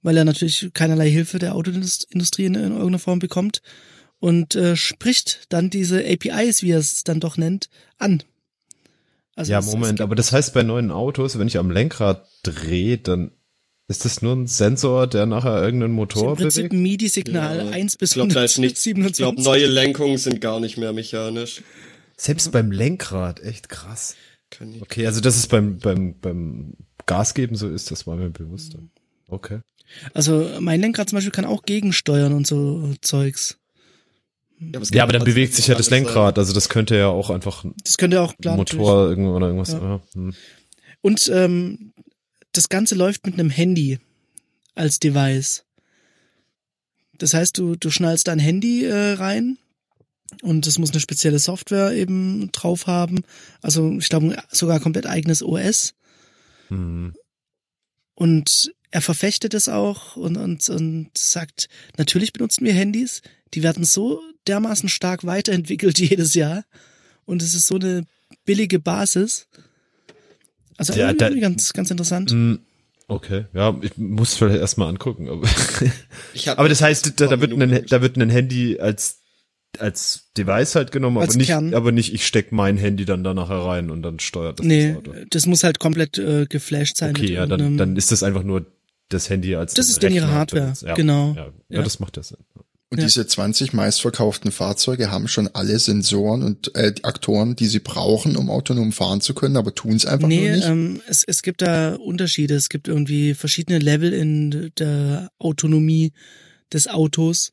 [0.02, 3.60] weil er natürlich keinerlei Hilfe der Autoindustrie in, in irgendeiner Form bekommt
[4.20, 8.22] und äh, spricht dann diese APIs, wie er es dann doch nennt, an.
[9.34, 12.26] Also ja, es- es Moment, aber das heißt bei neuen Autos, wenn ich am Lenkrad
[12.42, 13.32] drehe, dann
[13.88, 16.74] ist das nur ein Sensor, der nachher irgendeinen im Motor Prinzip bewegt?
[16.74, 18.86] ein MIDI-Signal, Ja, 1 bis ich glaube, da ist nichts.
[18.86, 19.16] Ich 127.
[19.16, 21.62] glaube, neue Lenkungen sind gar nicht mehr mechanisch.
[22.16, 24.14] Selbst beim Lenkrad, echt krass.
[24.50, 24.82] Kann ich.
[24.82, 26.74] Okay, also das ist beim, beim, beim
[27.06, 28.74] Gas geben so ist, das war mir bewusst.
[28.74, 28.90] dann.
[29.26, 29.60] Okay.
[30.14, 33.56] Also mein Lenkrad zum Beispiel kann auch gegensteuern und so Zeugs.
[34.60, 36.04] Ja, kann aber dann bewegt sich ja das sein.
[36.04, 39.46] Lenkrad, also das könnte ja auch einfach ein Das könnte auch klar Motor irgendwo oder
[39.46, 39.72] irgendwas.
[39.72, 39.80] Ja.
[39.80, 40.00] Ja.
[40.14, 40.34] hm.
[41.00, 41.92] Und ähm,
[42.52, 43.98] das Ganze läuft mit einem Handy
[44.74, 45.64] als Device.
[47.16, 49.56] Das heißt, du, du schnallst dein Handy äh, rein
[50.42, 53.22] und es muss eine spezielle Software eben drauf haben.
[53.62, 55.94] Also ich glaube sogar komplett eigenes OS.
[56.68, 57.14] Hm.
[58.14, 63.22] Und er verfechtet es auch und, und, und sagt, natürlich benutzen wir Handys,
[63.54, 66.64] die werden so dermaßen stark weiterentwickelt jedes Jahr.
[67.24, 68.04] Und es ist so eine
[68.44, 69.46] billige Basis.
[70.76, 72.30] Also Ja, irgendwie da- ganz, ganz interessant.
[72.30, 72.60] Hm.
[73.06, 75.28] Okay, ja, ich muss vielleicht erstmal angucken.
[75.28, 75.48] Aber,
[76.56, 79.18] aber das heißt, da, da, wird ein, da wird ein Handy als
[79.78, 81.74] als Device halt genommen, Als aber nicht, Kern.
[81.74, 84.88] aber nicht, ich steck mein Handy dann da nachher rein und dann steuert das Nee,
[84.88, 85.12] das Auto.
[85.30, 87.10] das muss halt komplett äh, geflasht sein.
[87.10, 88.66] Okay, ja, dann, dann ist das einfach nur
[89.10, 91.34] das Handy als Das ist dann ihre Hardware, ja, genau.
[91.36, 91.82] Ja, ja, Ja.
[91.82, 92.38] das macht ja Sinn.
[92.92, 93.04] Und Ja.
[93.04, 98.50] diese 20 meistverkauften Fahrzeuge haben schon alle Sensoren und äh, Aktoren, die sie brauchen, um
[98.50, 100.66] autonom fahren zu können, aber tun es einfach Nee, nur nicht.
[100.66, 102.54] ähm, es, es gibt da Unterschiede.
[102.56, 106.12] Es gibt irgendwie verschiedene Level in der Autonomie
[106.72, 107.52] des Autos.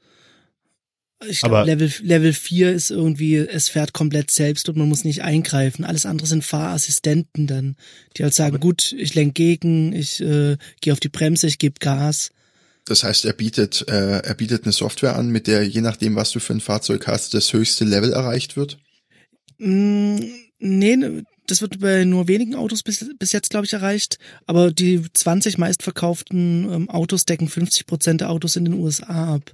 [1.25, 5.23] Ich glaube, Level, Level 4 ist irgendwie, es fährt komplett selbst und man muss nicht
[5.23, 5.83] eingreifen.
[5.83, 7.75] Alles andere sind Fahrassistenten dann,
[8.15, 11.79] die halt sagen, gut, ich lenk gegen, ich äh, gehe auf die Bremse, ich gebe
[11.79, 12.29] Gas.
[12.85, 16.31] Das heißt, er bietet, äh, er bietet eine Software an, mit der je nachdem, was
[16.31, 18.77] du für ein Fahrzeug hast, das höchste Level erreicht wird.
[19.57, 20.19] Mm,
[20.59, 24.19] nee, ne, das wird bei nur wenigen Autos bis, bis jetzt, glaube ich, erreicht.
[24.45, 29.53] Aber die 20 meistverkauften ähm, Autos decken 50 Prozent der Autos in den USA ab.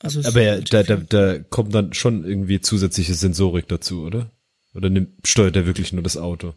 [0.00, 4.30] Also Aber ja, da, da, da kommt dann schon irgendwie zusätzliche Sensorik dazu, oder?
[4.74, 6.54] Oder nimmt, steuert er wirklich nur das Auto?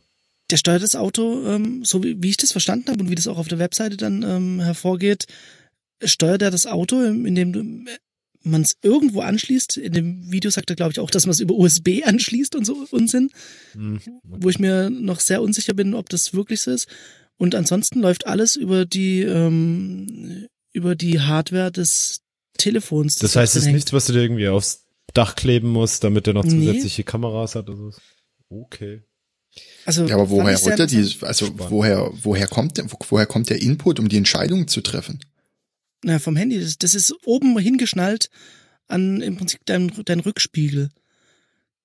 [0.49, 3.27] der steuert das Auto, ähm, so wie, wie ich das verstanden habe und wie das
[3.27, 5.25] auch auf der Webseite dann ähm, hervorgeht,
[6.03, 7.85] steuert er das Auto, ähm, indem
[8.43, 9.77] man es irgendwo anschließt.
[9.77, 12.65] In dem Video sagt er, glaube ich, auch, dass man es über USB anschließt und
[12.65, 13.29] so Unsinn.
[13.73, 13.99] Hm.
[14.23, 16.87] wo ich mir noch sehr unsicher bin, ob das wirklich so ist.
[17.37, 22.21] Und ansonsten läuft alles über die ähm, über die Hardware des
[22.57, 23.15] Telefons.
[23.17, 26.33] Das heißt, es ist nichts, was du dir irgendwie aufs Dach kleben musst, damit der
[26.33, 26.65] noch Nee.
[26.65, 27.97] zusätzliche Kameras hat oder so.
[28.49, 29.03] Okay.
[29.85, 31.71] Also Ja, aber woher holt er die, also Spannend.
[31.71, 35.19] woher, woher kommt der, woher kommt der Input, um die Entscheidung zu treffen?
[36.03, 36.59] Na, vom Handy.
[36.59, 38.29] Das, das ist oben hingeschnallt
[38.87, 40.89] an im Prinzip dein, dein Rückspiegel.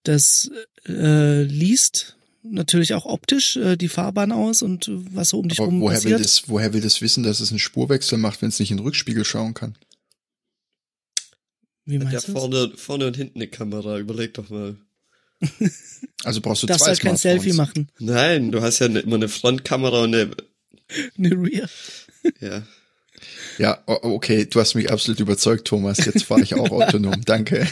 [0.02, 0.50] Das
[0.86, 5.68] äh, liest natürlich auch optisch äh, die Fahrbahn aus und was so um dich Aber
[5.68, 6.18] rum woher passiert.
[6.18, 8.78] will das, woher will das wissen, dass es einen Spurwechsel macht, wenn es nicht in
[8.78, 9.76] den Rückspiegel schauen kann?
[11.84, 12.32] Wie Hat meinst du?
[12.32, 12.40] das?
[12.40, 14.76] vorne, vorne und hinten eine Kamera, überleg doch mal.
[16.24, 17.16] Also brauchst du Du darfst zwei halt kein.
[17.16, 17.88] Selfie machen.
[17.98, 20.30] Nein, du hast ja ne- immer eine Frontkamera und eine,
[21.18, 21.68] Eine Rear.
[22.40, 22.62] ja.
[23.58, 26.04] Ja, okay, du hast mich absolut überzeugt, Thomas.
[26.04, 27.24] Jetzt fahre ich auch autonom.
[27.24, 27.66] Danke.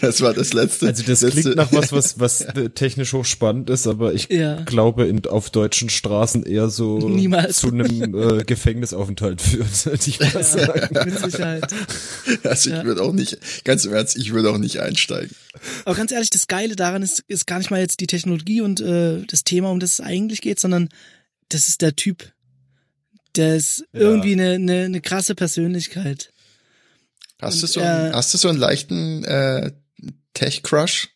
[0.00, 0.86] Das war das letzte.
[0.86, 4.62] Also das letzte, klingt nach was, was, was technisch hochspannend ist, aber ich Ja.
[4.62, 7.58] glaube in, auf deutschen Straßen eher so Niemals.
[7.58, 9.84] zu einem äh, Gefängnisaufenthalt führt.
[9.86, 11.10] würde Ich mal sagen.
[11.10, 11.64] Mit Sicherheit.
[12.44, 12.84] Also ich Ja.
[12.84, 15.34] würde auch nicht, ganz im Ernst, ich würde auch nicht einsteigen.
[15.84, 18.80] Aber ganz ehrlich, das Geile daran ist, ist gar nicht mal jetzt die Technologie und
[18.80, 20.88] äh, das Thema, um das es eigentlich geht, sondern
[21.50, 22.32] das ist der Typ.
[23.36, 24.00] Der ist Ja.
[24.00, 26.30] irgendwie eine, eine, eine krasse Persönlichkeit.
[27.44, 29.72] Hast du so, einen, äh, hast du so einen leichten äh,
[30.34, 31.08] Tech-Crush?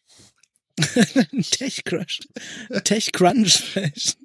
[1.50, 2.20] Tech-Crush.
[2.84, 4.18] Tech-Crunch vielleicht.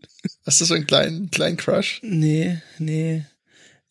[0.45, 1.99] Hast du so einen kleinen, kleinen Crush?
[2.03, 3.25] Nee, nee.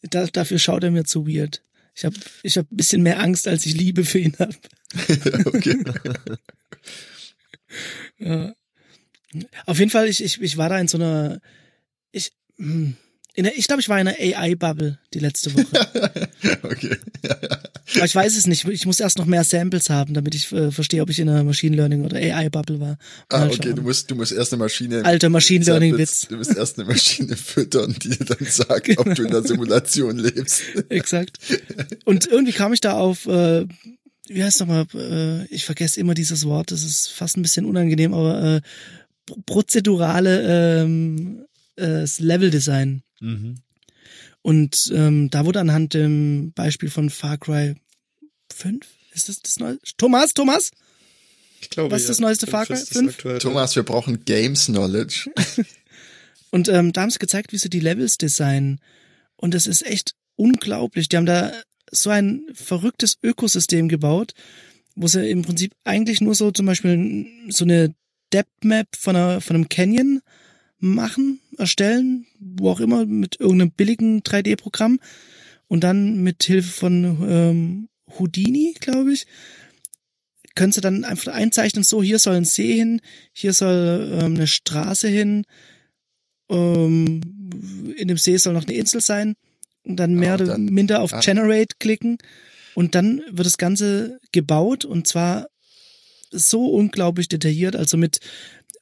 [0.03, 1.63] Da, dafür schaut er mir zu weird.
[1.95, 4.55] Ich habe ich hab ein bisschen mehr Angst, als ich Liebe für ihn habe.
[5.47, 5.83] okay.
[8.19, 8.55] Ja.
[9.67, 11.41] Auf jeden Fall, ich, ich, ich war da in so einer,
[12.11, 12.97] ich, hm, in
[13.37, 15.67] der, ich glaube, ich war in einer AI-Bubble die letzte Woche.
[16.63, 16.97] okay.
[17.97, 18.67] Aber ich weiß es nicht.
[18.69, 21.43] Ich muss erst noch mehr Samples haben, damit ich äh, verstehe, ob ich in einer
[21.45, 22.99] Machine Learning oder AI-Bubble war.
[23.31, 23.77] Ah, okay, schauen.
[23.77, 25.05] du musst, du musst erst eine Maschine.
[25.05, 26.29] Alter Machine Learning Samples- Witz.
[26.29, 30.19] Du musst erst eine Maschine füttern, die dir dann sagt, ob du in der Simulation
[30.19, 30.63] lebst.
[30.91, 31.39] Exakt.
[32.05, 33.67] Und irgendwie kam ich da auf, äh,
[34.29, 38.13] wie heißt nochmal, äh, ich vergesse immer dieses Wort, das ist fast ein bisschen unangenehm,
[38.15, 38.61] aber äh,
[39.27, 41.45] pro- prozedurale ähm,
[41.77, 43.03] äh, Level-Design.
[43.23, 43.55] Mhm.
[44.43, 47.77] Und ähm, da wurde anhand dem Beispiel von Far Cry
[48.53, 49.79] 5, ist das das neue?
[49.97, 50.71] Thomas, Thomas?
[51.61, 52.75] Ich glaube, Was ist das neueste Far Cry?
[52.75, 53.15] Fünf ist das Fünf?
[53.15, 53.39] aktuelle.
[53.39, 55.31] Thomas, wir brauchen Games Knowledge.
[56.51, 58.81] Und ähm, da haben sie gezeigt, wie sie die Levels designen.
[59.37, 61.09] Und das ist echt unglaublich.
[61.09, 61.53] Die haben da
[61.91, 64.35] so ein verrücktes Ökosystem gebaut,
[64.97, 67.95] wo sie im Prinzip eigentlich nur so zum Beispiel so eine
[68.33, 70.21] Depth Map von, einer, von einem Canyon
[70.83, 74.99] machen, erstellen, wo auch immer, mit irgendeinem billigen 3D-Programm.
[75.69, 79.27] Und dann mit Hilfe von ähm, Houdini, glaube ich,
[80.55, 83.01] können sie dann einfach einzeichnen, so hier soll ein See hin,
[83.33, 85.47] hier soll ähm, eine Straße hin,
[86.51, 87.23] ähm,
[87.97, 89.35] in dem See soll noch eine Insel sein
[89.85, 91.21] und dann mehr oder minder auf ah.
[91.21, 92.19] Generate klicken
[92.75, 95.47] und dann wird das Ganze gebaut und zwar
[96.31, 98.21] so unglaublich detailliert, also mit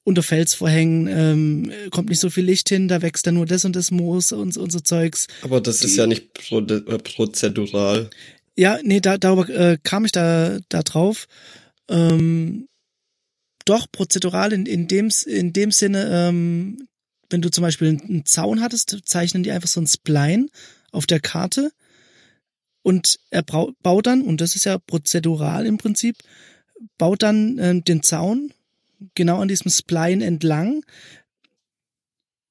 [0.05, 3.77] unter Felsvorhängen ähm, kommt nicht so viel Licht hin, da wächst dann nur das und
[3.77, 5.27] das Moos und, und so Zeugs.
[5.43, 8.11] Aber das ist ja nicht pro, äh, prozedural.
[8.57, 11.27] Ja, nee, da, darüber äh, kam ich da, da drauf.
[11.89, 12.67] Ähm,
[13.65, 16.89] doch, prozedural in, in, dem, in dem Sinne, ähm,
[17.29, 20.49] wenn du zum Beispiel einen Zaun hattest, zeichnen die einfach so ein Spline
[20.93, 21.71] auf der Karte
[22.83, 26.17] und er baut dann, und das ist ja prozedural im Prinzip,
[26.99, 28.53] baut dann ähm, den Zaun
[29.15, 30.85] genau an diesem Spline entlang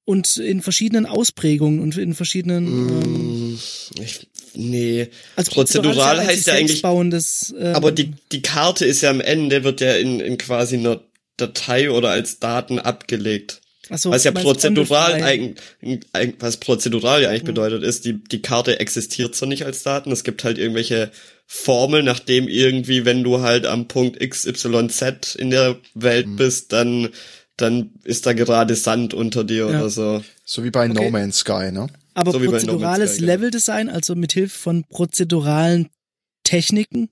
[0.04, 3.58] und in verschiedenen Ausprägungen und in verschiedenen ähm, Mm,
[4.00, 5.08] ich, nee.
[5.36, 9.20] also prozedural ist heißt ja eigentlich- selbstbauendes, ähm, Aber die, die Karte ist ja am
[9.20, 11.00] Ende, wird ja in, in quasi einer
[11.36, 13.60] Datei oder als Daten abgelegt.
[13.98, 15.56] So, was ja prozedural eigentlich,
[16.38, 20.12] was prozedural ja eigentlich bedeutet, ist, die, die Karte existiert so nicht als Daten.
[20.12, 21.10] Es gibt halt irgendwelche
[21.46, 26.36] Formeln, nachdem irgendwie, wenn du halt am Punkt XYZ in der Welt Mhm.
[26.36, 27.08] bist, dann,
[27.56, 29.80] dann ist da gerade Sand unter dir Ja.
[29.80, 30.22] oder so.
[30.44, 31.10] So wie bei No Okay.
[31.10, 31.88] Man's Sky, ne?
[32.14, 33.32] Aber so No prozedurales Sky, genau.
[33.32, 35.88] Leveldesign, also mit Hilfe von prozeduralen
[36.44, 37.10] Techniken,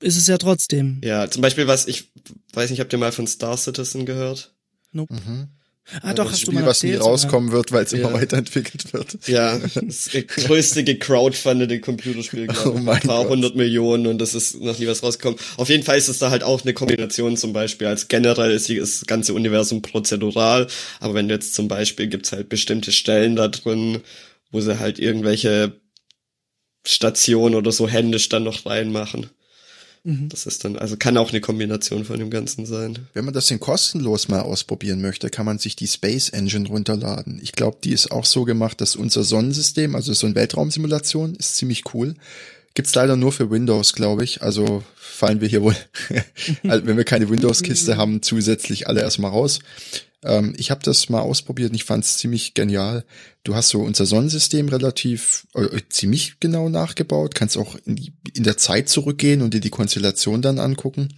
[0.00, 1.00] ist es ja trotzdem.
[1.04, 2.10] Ja, zum Beispiel was, ich
[2.52, 4.54] weiß nicht, habt ihr mal von Star Citizen gehört?
[4.92, 5.14] Nope.
[5.14, 5.48] Mhm.
[6.00, 7.98] Ah, doch, Das hast du Spiel, mal was nie rauskommen wird, weil es Ja.
[7.98, 9.18] immer weiterentwickelt wird.
[9.28, 12.82] Ja, das größte gecrowdfundete Computerspiel, glaube Oh ich.
[12.82, 13.28] mein ein paar Gott.
[13.32, 15.38] hundert Millionen und das ist noch nie was rausgekommen.
[15.58, 17.86] Auf jeden Fall ist es da halt auch eine Kombination zum Beispiel.
[17.86, 20.68] Als generell ist das ganze Universum prozedural,
[21.00, 24.00] aber wenn du jetzt zum Beispiel gibt's halt bestimmte Stellen da drin,
[24.50, 25.78] wo sie halt irgendwelche
[26.86, 29.30] Stationen oder so händisch dann noch reinmachen.
[30.04, 30.28] Mhm.
[30.28, 32.98] Das ist dann, also kann auch eine Kombination von dem Ganzen sein.
[33.14, 37.40] Wenn man das denn kostenlos mal ausprobieren möchte, kann man sich die Space Engine runterladen.
[37.42, 41.56] Ich glaube, die ist auch so gemacht, dass unser Sonnensystem, also so eine Weltraumsimulation, ist
[41.56, 42.14] ziemlich cool.
[42.74, 44.42] Gibt's leider nur für Windows, glaube ich.
[44.42, 45.76] Also fallen wir hier wohl,
[46.68, 49.60] also wenn wir keine Windows-Kiste haben, zusätzlich alle erstmal raus.
[50.24, 53.04] Ähm, ich habe das mal ausprobiert und ich fand es ziemlich genial.
[53.44, 58.42] Du hast so unser Sonnensystem relativ äh, ziemlich genau nachgebaut, kannst auch in, die, in
[58.42, 61.14] der Zeit zurückgehen und dir die Konstellation dann angucken.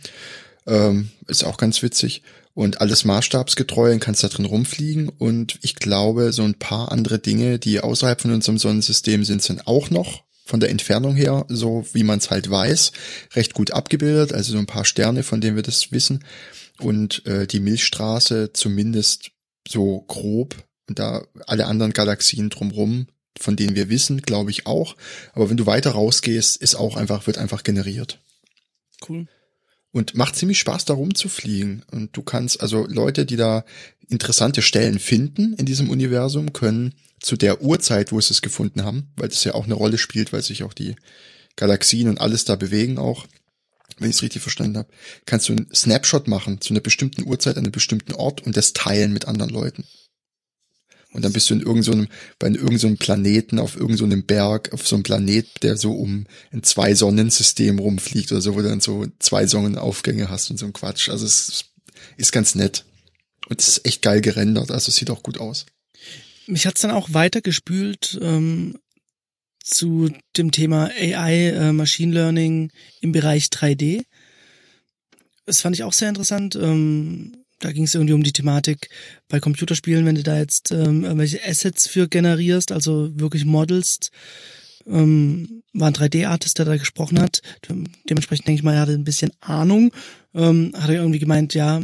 [0.67, 2.23] Ähm, ist auch ganz witzig.
[2.53, 5.09] Und alles maßstabsgetreu und kannst da drin rumfliegen.
[5.11, 9.67] Und ich glaube, so ein paar andere Dinge, die außerhalb von unserem Sonnensystem sind, sind
[9.67, 12.93] auch noch von der Entfernung her, so wie man es halt weiß,
[13.35, 14.33] recht gut abgebildet.
[14.33, 16.25] Also so ein paar Sterne, von denen wir das wissen.
[16.79, 19.33] Und äh, die Milchstraße zumindest
[19.69, 20.55] so grob.
[20.89, 24.97] Und da alle anderen Galaxien drumrum, von denen wir wissen, glaube ich auch.
[25.33, 28.21] Aber wenn du weiter rausgehst, ist auch einfach, wird einfach generiert.
[29.07, 29.27] Cool.
[29.91, 31.85] Und macht ziemlich Spaß, da rumzufliegen.
[31.91, 33.65] Und du kannst, also Leute, die da
[34.09, 36.95] interessante Stellen finden in diesem Universum, können
[37.27, 40.33] zu der Uhrzeit, wo sie es gefunden haben, weil das ja auch eine Rolle spielt,
[40.33, 40.95] weil sich auch die
[41.57, 43.27] Galaxien und alles da bewegen auch,
[43.99, 44.89] wenn ich es richtig verstanden habe,
[45.25, 48.73] kannst du einen Snapshot machen zu einer bestimmten Uhrzeit an einem bestimmten Ort und das
[48.75, 49.85] teilen mit anderen Leuten.
[51.13, 52.09] Und dann bist du in irgendeinem,
[52.39, 57.79] bei irgendeinem Planeten, auf irgendeinem Berg, auf so einem Planet, der so um ein Zwei-Sonnen-System
[57.79, 61.09] rumfliegt oder so, wo du dann so zwei Sonnenaufgänge hast und so ein Quatsch.
[61.09, 61.65] Also es
[62.19, 62.85] ist ganz nett.
[63.49, 65.65] Und es ist echt geil gerendert, also es sieht auch gut aus.
[66.47, 68.79] Mich hat's dann auch weitergespült ähm,
[69.63, 74.05] zu dem Thema AI, äh, Machine Learning im Bereich 3D.
[75.45, 76.55] Das fand ich auch sehr interessant.
[76.57, 78.91] Ähm, da ging es irgendwie um die Thematik
[79.29, 84.11] bei Computerspielen, wenn du da jetzt ähm, irgendwelche Assets für generierst, also wirklich modelst.
[84.87, 87.41] Ähm, war ein 3D-Artist, der da gesprochen hat.
[88.09, 89.91] Dementsprechend denke ich mal, er hatte ein bisschen Ahnung.
[90.33, 91.81] Ähm, hat er irgendwie gemeint, ja,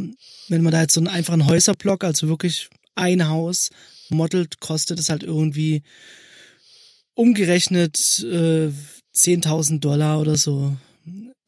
[0.47, 3.71] wenn man da jetzt so einen einfachen Häuserblock, also wirklich ein Haus
[4.13, 5.83] modelt, kostet es halt irgendwie
[7.15, 8.71] umgerechnet äh,
[9.15, 10.75] 10.000 Dollar oder so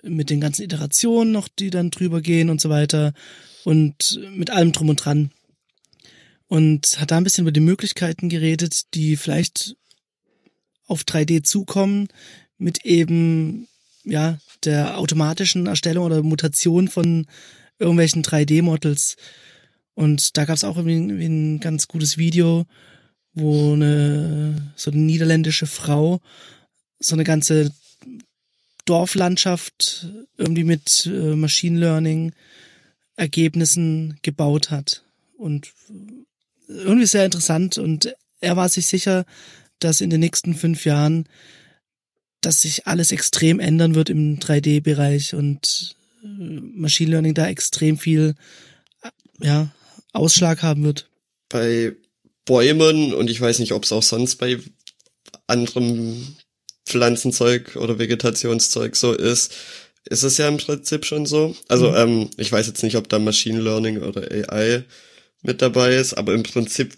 [0.04, 3.13] mit den ganzen Iterationen noch, die dann drüber gehen und so weiter
[3.63, 5.32] und mit allem drum und dran.
[6.47, 9.75] Und hat da ein bisschen über die Möglichkeiten geredet, die vielleicht
[10.86, 12.08] auf 3D zukommen,
[12.58, 13.67] mit eben,
[14.04, 17.25] ja, der automatischen Erstellung oder Mutation von
[17.80, 19.17] irgendwelchen 3D-Models.
[19.95, 22.65] Und da gab es auch irgendwie ein ganz gutes Video,
[23.34, 26.21] wo eine so eine niederländische Frau
[26.99, 27.71] so eine ganze
[28.86, 32.34] Dorflandschaft irgendwie mit äh, Machine Learning
[33.15, 35.03] Ergebnissen gebaut hat.
[35.38, 35.73] Und
[36.67, 39.25] irgendwie sehr interessant und er war sich sicher,
[39.79, 41.27] dass in den nächsten fünf Jahren,
[42.41, 48.36] dass sich alles extrem ändern wird im 3D-Bereich und äh, Machine Learning da extrem viel,
[49.39, 49.71] ja,
[50.15, 51.10] Ausschlag haben wird.
[51.49, 51.93] Bei
[52.45, 54.60] Bäumen und ich weiß nicht, ob es auch sonst bei
[55.47, 56.36] anderem
[56.86, 59.54] Pflanzenzeug oder Vegetationszeug so ist,
[60.08, 61.56] ist es ja im Prinzip schon so.
[61.67, 61.95] Also mhm.
[61.97, 64.84] ähm, ich weiß jetzt nicht, ob da Machine Learning oder AI
[65.41, 66.93] mit dabei ist, aber im Prinzip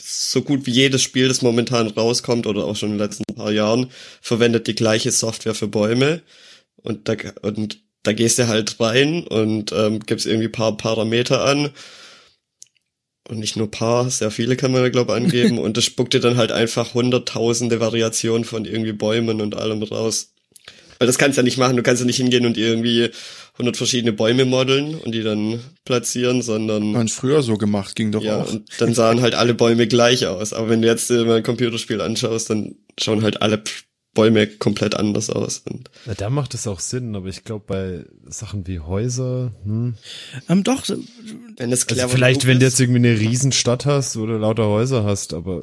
[0.00, 3.52] so gut wie jedes Spiel, das momentan rauskommt oder auch schon in den letzten paar
[3.52, 3.90] Jahren,
[4.22, 6.22] verwendet die gleiche Software für Bäume
[6.76, 11.70] und da und da gehst du halt rein und ähm, gibst irgendwie paar Parameter an
[13.30, 16.20] und nicht nur paar, sehr viele kann man da glaube angeben und das spuckt dir
[16.20, 20.32] dann halt einfach hunderttausende Variationen von irgendwie Bäumen und allem raus.
[20.98, 21.76] Weil das kannst du ja nicht machen.
[21.76, 23.10] Du kannst ja nicht hingehen und irgendwie
[23.54, 26.92] 100 verschiedene Bäume modeln und die dann platzieren, sondern.
[26.92, 28.50] Man früher so gemacht, ging doch ja, auch.
[28.50, 30.52] Und dann sahen halt alle Bäume gleich aus.
[30.52, 33.62] Aber wenn du jetzt mal ein Computerspiel anschaust, dann schauen halt alle
[34.18, 35.62] Bäume komplett anders aus.
[35.64, 39.94] Und Na, da macht es auch Sinn, aber ich glaube bei Sachen wie Häuser, hm.
[40.48, 40.88] Ähm, doch.
[40.88, 45.34] Wenn es also vielleicht, wenn du jetzt irgendwie eine Riesenstadt hast oder lauter Häuser hast,
[45.34, 45.62] aber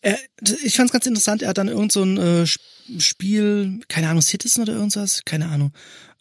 [0.00, 0.18] er,
[0.64, 4.62] ich fand's ganz interessant, er hat dann irgend so ein äh, Spiel, keine Ahnung, Citizen
[4.62, 5.72] oder irgendwas, keine Ahnung,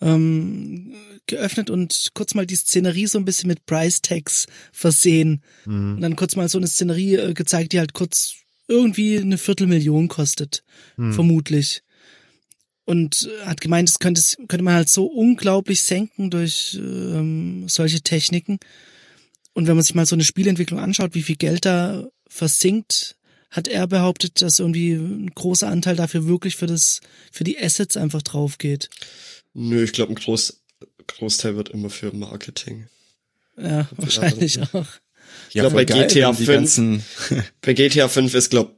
[0.01, 0.93] ähm,
[1.27, 5.43] geöffnet und kurz mal die Szenerie so ein bisschen mit Price Tags versehen.
[5.65, 5.95] Mhm.
[5.95, 8.38] Und dann kurz mal so eine Szenerie äh, gezeigt, die halt kurz
[8.69, 10.63] irgendwie eine Viertelmillion kostet,
[10.95, 11.13] mhm.
[11.13, 11.83] vermutlich.
[12.85, 18.59] Und hat gemeint, das könnte, könnte man halt so unglaublich senken durch ähm, solche Techniken.
[19.53, 23.17] Und wenn man sich mal so eine Spielentwicklung anschaut, wie viel Geld da versinkt
[23.51, 27.01] hat er behauptet, dass irgendwie ein großer Anteil dafür wirklich für das,
[27.31, 28.89] für die Assets einfach drauf geht.
[29.53, 30.61] Nö, ich glaube, ein Groß,
[31.07, 32.87] Großteil wird immer für Marketing.
[33.57, 34.87] Ja, wahrscheinlich auch.
[35.49, 37.01] Ich ja, glaube, bei GTA 5,
[37.61, 38.75] bei GTA 5 ist, glaube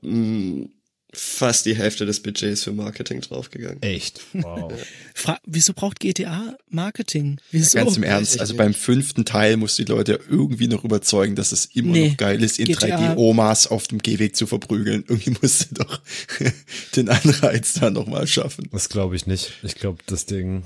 [1.14, 3.82] fast die Hälfte des Budgets für Marketing draufgegangen.
[3.82, 4.22] Echt?
[4.34, 4.72] Wow.
[5.14, 7.38] Fra wieso braucht GTA Marketing?
[7.52, 7.78] Wieso?
[7.78, 11.52] Ganz im Ernst, also beim fünften Teil musst du die Leute irgendwie noch überzeugen, dass
[11.52, 15.04] es immer nee, noch geil ist, in 3D-Omas auf dem Gehweg zu verprügeln.
[15.08, 16.02] Irgendwie musst du doch
[16.96, 18.70] den Anreiz da nochmal schaffen.
[18.72, 19.54] Das glaube ich nicht.
[19.64, 20.64] Ich glaube, das Ding...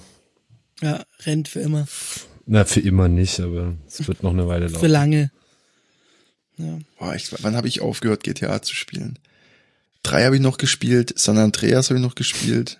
[0.81, 1.88] Ja, rennt für immer.
[2.45, 4.81] Na, für immer nicht, aber es wird noch eine Weile laufen.
[4.81, 5.31] Für lange.
[6.58, 6.80] Ja.
[6.97, 9.20] Boah, ich, wann habe ich aufgehört, GTA zu spielen?
[10.03, 12.80] Drei habe ich noch gespielt, San Andreas habe ich noch gespielt.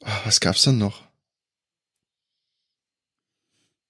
[0.00, 1.02] Oh, was gab's denn noch?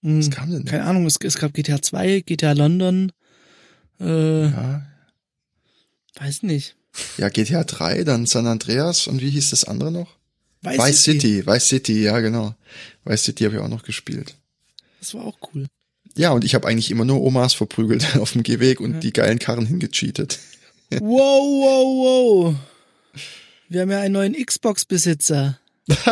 [0.03, 0.70] Hm, Was kam denn noch?
[0.70, 3.12] Keine Ahnung, es, es gab GTA 2, GTA London,
[4.01, 4.87] äh, Ja.
[6.16, 6.76] weiß nicht.
[7.18, 10.16] ja, GTA 3, dann San Andreas und wie hieß das andere noch?
[10.62, 12.55] Vice, Vice City, Vice City, ja genau.
[13.05, 14.35] Vice City habe ich auch noch gespielt.
[15.01, 15.66] Das war auch cool.
[16.16, 19.38] Ja, und ich habe eigentlich immer nur Omas verprügelt auf dem Gehweg und die geilen
[19.38, 20.38] Karren hingecheatet.
[20.90, 22.54] Wow, wow, wow.
[23.68, 25.58] Wir haben ja einen neuen Xbox-Besitzer.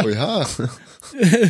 [0.03, 0.49] Oh ja.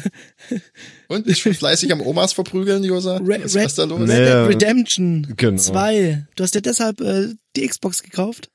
[1.09, 3.17] und bist schon fleißig am Omas verprügeln, Josa?
[3.19, 4.01] Red, Was, was ist da los?
[4.01, 4.09] Red.
[4.09, 5.57] Dead Ja, Redemption genau.
[5.63, 6.27] 2.
[6.35, 8.51] Du hast ja deshalb äh, die Xbox gekauft?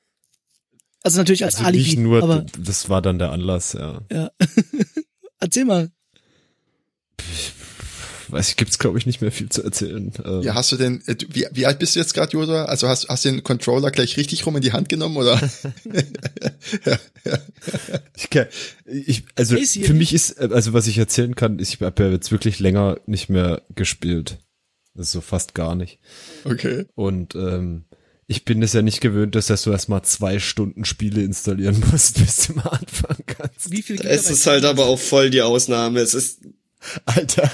[1.02, 4.02] Also natürlich als Also Alibi, nicht nur, aber das war dann der Anlass, ja.
[4.12, 4.30] ja.
[5.40, 5.90] Erzähl mal.
[8.30, 10.12] Weiß ich, gibt's glaube ich nicht mehr viel zu erzählen.
[10.24, 12.66] Ähm, Ja, hast du denn, äh, wie, wie alt bist du jetzt gerade, Josa?
[12.66, 15.40] Also hast, hast du den Controller gleich richtig rum in die Hand genommen oder?
[18.16, 18.46] Ich, kann,
[18.86, 22.10] ich also für mich ist, äh, also was ich erzählen kann, ist, ich habe ja
[22.10, 24.38] jetzt wirklich länger nicht mehr gespielt.
[24.94, 26.00] Das ist so fast gar nicht.
[26.44, 26.86] Okay.
[26.94, 27.84] Und ähm,
[28.26, 32.46] ich bin es ja nicht gewöhnt, dass du erstmal zwei Stunden Spiele installieren musst, bis
[32.46, 33.70] du mal anfangen kannst.
[33.70, 36.00] Wie viel Es ist halt aber auch voll die Ausnahme.
[36.00, 36.40] Es ist,
[37.06, 37.50] Alter,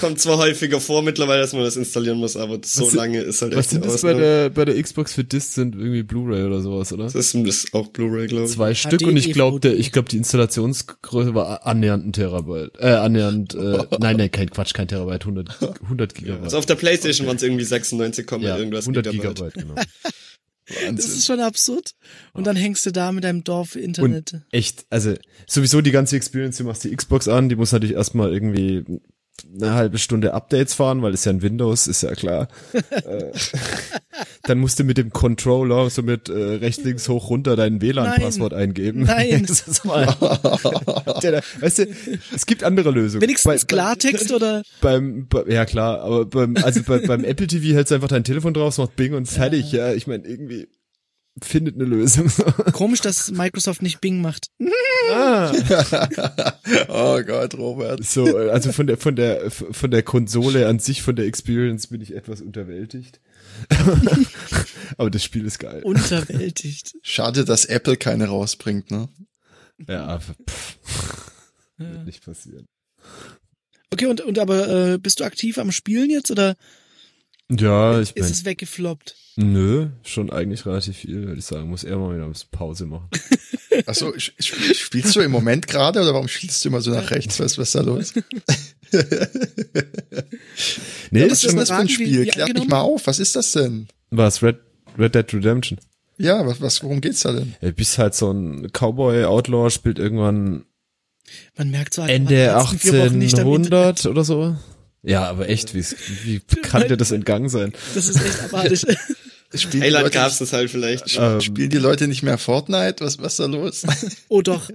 [0.00, 3.42] kommt zwar häufiger vor mittlerweile, dass man das installieren muss, aber so Was- lange ist
[3.42, 6.02] halt was echt die sind das bei der, bei der Xbox für Disc sind irgendwie
[6.02, 7.04] Blu-ray oder sowas, oder?
[7.04, 8.52] Das ist, das ist auch Blu-ray, glaube ich.
[8.52, 12.72] Zwei Stück und ich glaube, ich glaube, die Installationsgröße war annähernd ein Terabyte.
[12.78, 15.48] Äh, annähernd, äh, nein, nein, kein Quatsch, kein Terabyte, 100,
[15.84, 16.44] 100 Gigabyte.
[16.44, 19.34] Also auf der Playstation waren es irgendwie 96, ja, irgendwas 100 Gigabyte.
[19.36, 19.74] Gigabyte, genau.
[20.66, 21.10] Das Wahnsinn.
[21.10, 21.94] ist schon absurd.
[22.32, 24.32] Und dann hängst du da mit deinem Dorf Internet.
[24.32, 25.14] Und echt, also
[25.46, 28.84] sowieso die ganze Experience, du machst die Xbox an, die muss natürlich erstmal irgendwie
[29.54, 32.48] eine halbe Stunde Updates fahren, weil es ja ein Windows, ist ja klar.
[32.72, 33.30] äh,
[34.42, 38.54] dann musst du mit dem Controller so mit äh, rechts, links, hoch, runter dein WLAN-Passwort
[38.54, 39.02] eingeben.
[39.02, 39.44] Nein.
[39.48, 40.06] das ist mal,
[41.22, 41.86] Der da- weißt du,
[42.34, 43.22] es gibt andere Lösungen.
[43.22, 47.74] Wenigstens Bei- Klartext oder beim, bei, ja klar, aber beim, also bei, beim Apple TV
[47.74, 49.92] hältst du einfach dein Telefon drauf, macht Bing und fertig, ja.
[49.92, 50.68] Ich meine, irgendwie
[51.42, 52.30] findet eine Lösung.
[52.72, 54.50] komisch, dass Microsoft nicht Bing macht.
[56.88, 58.04] oh Gott, Robert.
[58.04, 62.00] So, also von der, von der, von der Konsole an sich, von der Experience bin
[62.00, 63.20] ich etwas unterwältigt.
[64.96, 65.82] Aber das Spiel ist geil.
[65.82, 66.94] Unterwältigt.
[67.02, 69.08] Schade, dass Apple keine rausbringt, ne?
[69.88, 70.78] Ja, pff,
[71.78, 72.66] wird nicht passieren.
[73.90, 76.56] Okay, und, und aber äh, bist du aktiv am Spielen jetzt oder
[77.50, 79.16] Ja, ich ist mein, es weggefloppt?
[79.36, 81.68] Nö, schon eigentlich relativ viel, würde ich sagen.
[81.68, 83.08] Muss eher mal wieder ein bisschen Pause machen.
[83.86, 87.40] Achso, spielst du im Moment gerade oder warum spielst du immer so nach rechts?
[87.40, 88.12] Was, was ist da los?
[91.10, 92.22] Nee, Ja, ist was ist schon das für ein Spiel?
[92.22, 93.06] wie Klär mich mal auf.
[93.06, 93.88] Was ist das denn?
[94.10, 94.58] was, Red,
[94.98, 95.78] Red Dead Redemption.
[96.16, 97.54] Ja, was, was, worum geht's da denn?
[97.60, 100.64] Du bist halt so ein Cowboy-Outlaw, spielt irgendwann
[101.56, 103.12] Man merkt so Ende am Internet.
[103.16, 104.56] 1800 oder so.
[105.02, 105.84] Ja, aber echt, wie,
[106.24, 107.72] wie kann dir das entgangen sein?
[107.94, 108.86] Das ist echt abartig.
[109.56, 111.16] Spielen die, Thailand Leute, gab's das halt vielleicht.
[111.18, 112.96] Ähm, spielen die Leute nicht mehr Fortnite?
[113.04, 113.82] Was, was ist da los?
[114.28, 114.70] oh doch.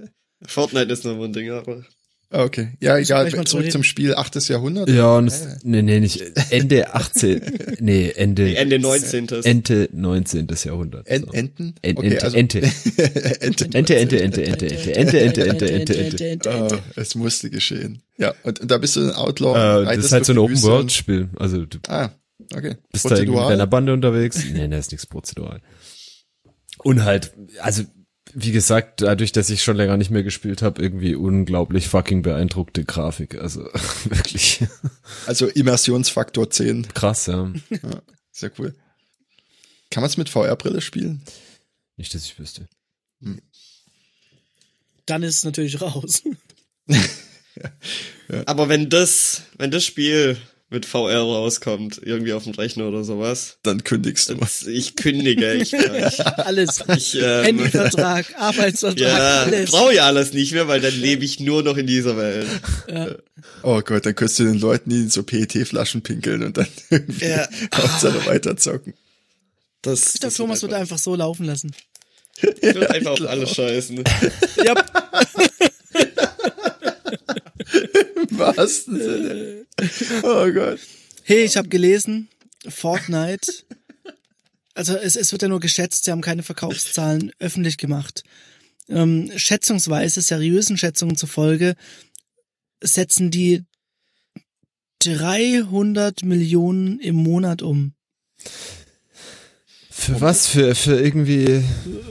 [0.46, 1.84] Fortnite ist noch ein Ding, aber.
[2.32, 2.68] Ah, okay.
[2.80, 3.28] Ja, egal.
[3.28, 4.88] Zurück drüber zum Spiel, achtes Jahrhundert.
[4.88, 7.42] Ja, und es, nee, nee, nicht Ende 18,
[7.80, 9.26] nee, Ende, Ende 19.
[9.42, 10.46] Ende 19.
[10.64, 11.08] Jahrhundert.
[11.08, 11.32] En so.
[11.32, 11.74] Enten?
[11.82, 12.58] En- Okay, Ente, also- Ente,
[13.40, 13.64] Ente.
[13.72, 16.50] Ente, Ente, Ente, Ente, Ente, Ente, Ente, Ente, Ente, Ente.
[16.50, 18.00] Ah, es musste geschehen.
[18.16, 19.82] Ja, und, und da bist du ein Outlaw.
[19.82, 21.30] Äh, das ist halt so ein Open-World-Spiel.
[21.36, 22.10] Also du Ah,
[22.54, 22.76] okay.
[22.92, 23.66] bist da irgendwie mit deiner Prozedural.
[23.66, 24.44] Bande unterwegs.
[24.52, 25.60] Nee, nee, ist nichts prozedural.
[26.78, 27.84] Und halt, also
[28.32, 32.84] wie gesagt, dadurch, dass ich schon länger nicht mehr gespielt habe, irgendwie unglaublich fucking beeindruckte
[32.84, 33.36] Grafik.
[33.36, 33.64] Also
[34.04, 34.60] wirklich
[35.26, 36.88] Also Immersionsfaktor 10.
[36.94, 37.52] krass, ja.
[37.70, 38.74] Ja, sehr cool.
[39.90, 41.22] Kann man es mit VR-Brille spielen?
[41.96, 42.68] Nicht, dass ich wüsste.
[45.06, 46.22] Dann ist es natürlich raus.
[48.46, 50.38] Aber wenn das, wenn das Spiel
[50.72, 54.36] mit VR rauskommt, irgendwie auf dem Rechner oder sowas, Dann kündigst du.
[54.36, 56.78] das, ich kündige, ich, ich, Alles.
[56.96, 59.70] ich ähm, Handyvertrag, Arbeitsvertrag, ja, alles.
[59.72, 62.46] brauche ja alles nicht mehr, weil dann lebe ich nur noch in dieser Welt.
[63.64, 67.26] Oh Gott, dann könntest du den Leuten die in so PET-Flaschen pinkeln und dann irgendwie
[67.26, 67.48] Ja.
[67.74, 68.94] Hauptsache weiterzocken.
[69.82, 71.72] Das, Ich glaube, Thomas wird würde einfach so laufen lassen.
[72.42, 74.04] ich würde einfach auf alles scheißen.
[74.64, 74.74] Ja,
[77.72, 79.66] Im wahrsten Sinne.
[80.22, 80.80] Oh Gott.
[81.24, 82.28] hey, ich habe gelesen,
[82.68, 83.64] Fortnite,
[84.74, 88.24] also es, es wird ja nur geschätzt, sie haben keine Verkaufszahlen öffentlich gemacht.
[88.88, 91.76] Ähm, schätzungsweise, seriösen Schätzungen zufolge,
[92.82, 93.64] setzen die
[95.00, 97.94] 300 Millionen im Monat um.
[100.00, 100.46] Für was?
[100.46, 101.62] Für, für irgendwie,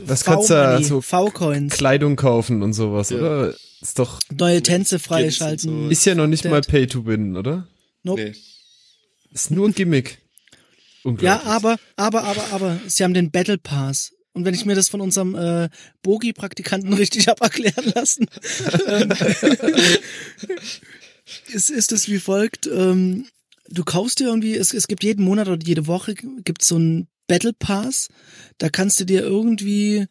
[0.05, 3.17] was kannst du da so V-Coins, Kleidung kaufen und sowas, Ja.
[3.17, 3.55] oder?
[3.81, 5.85] Ist doch, neue Tänze freischalten.
[5.85, 5.89] so.
[5.89, 6.51] ist ja noch nicht Dead.
[6.51, 7.67] mal Pay to Win, oder?
[8.03, 8.21] Nope.
[8.21, 8.35] Nee.
[9.33, 10.19] Ist nur ein Gimmick.
[11.21, 14.11] Ja, aber, aber, aber, aber, sie haben den Battle Pass.
[14.33, 15.69] Und wenn ich mir das von unserem äh,
[16.03, 18.27] Bogi-Praktikanten richtig hab erklären lassen,
[18.85, 19.11] ähm,
[21.53, 22.67] ist, ist es wie folgt.
[22.67, 23.25] Ähm,
[23.69, 27.07] du kaufst dir irgendwie, es, es gibt jeden Monat oder jede Woche gibt so einen
[27.29, 28.09] Battle Pass.
[28.57, 30.07] Da kannst du dir irgendwie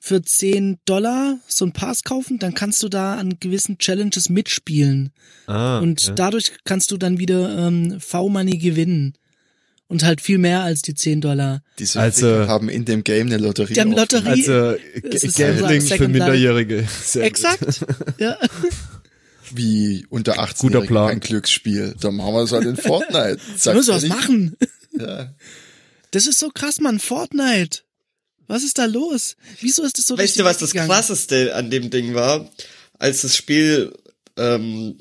[0.00, 5.12] für 10 Dollar so einen Pass kaufen, dann kannst du da an gewissen Challenges mitspielen.
[5.46, 6.12] Ah, und ja.
[6.12, 9.14] dadurch kannst du dann wieder ähm, V-Money gewinnen.
[9.86, 11.62] Und halt viel mehr als die 10 Dollar.
[11.78, 13.74] Diese Also- Ficker haben in dem Game eine Lotterie.
[13.74, 13.92] Die haben.
[13.92, 14.30] Lotterie.
[14.30, 16.08] Also ist Gambling für.
[16.08, 16.86] Minderjährige.
[17.02, 17.28] Sehr gut.
[17.28, 17.84] Exakt.
[18.18, 18.36] Ja.
[19.52, 21.10] Wie unter 18 Guter Plan.
[21.10, 21.94] ein Glücksspiel.
[22.00, 23.38] Dann machen wir es halt in Fortnite.
[23.64, 24.56] Da müssen wir er was machen.
[24.98, 25.32] Ja.
[26.14, 27.00] Das ist so krass, Mann.
[27.00, 27.80] Fortnite.
[28.46, 29.36] Was ist da los?
[29.60, 32.48] Wieso ist das so Weißt du, was das krasseste an dem Ding war?
[32.98, 33.92] Als das Spiel
[34.36, 34.96] ähm,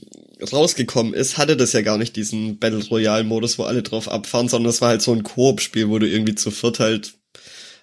[0.51, 4.49] rausgekommen ist, hatte das ja gar nicht diesen Battle Royale Modus, wo alle drauf abfahren,
[4.49, 7.13] sondern es war halt so ein Koop-Spiel, wo du irgendwie zu viert halt,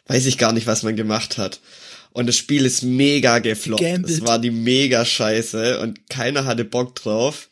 [0.06, 1.60] weiß ich gar nicht, was man gemacht hat.
[2.12, 3.80] Und das Spiel ist mega gefloppt.
[3.80, 4.12] Gegambelt.
[4.12, 7.48] Es war die mega Scheiße und keiner hatte Bock drauf.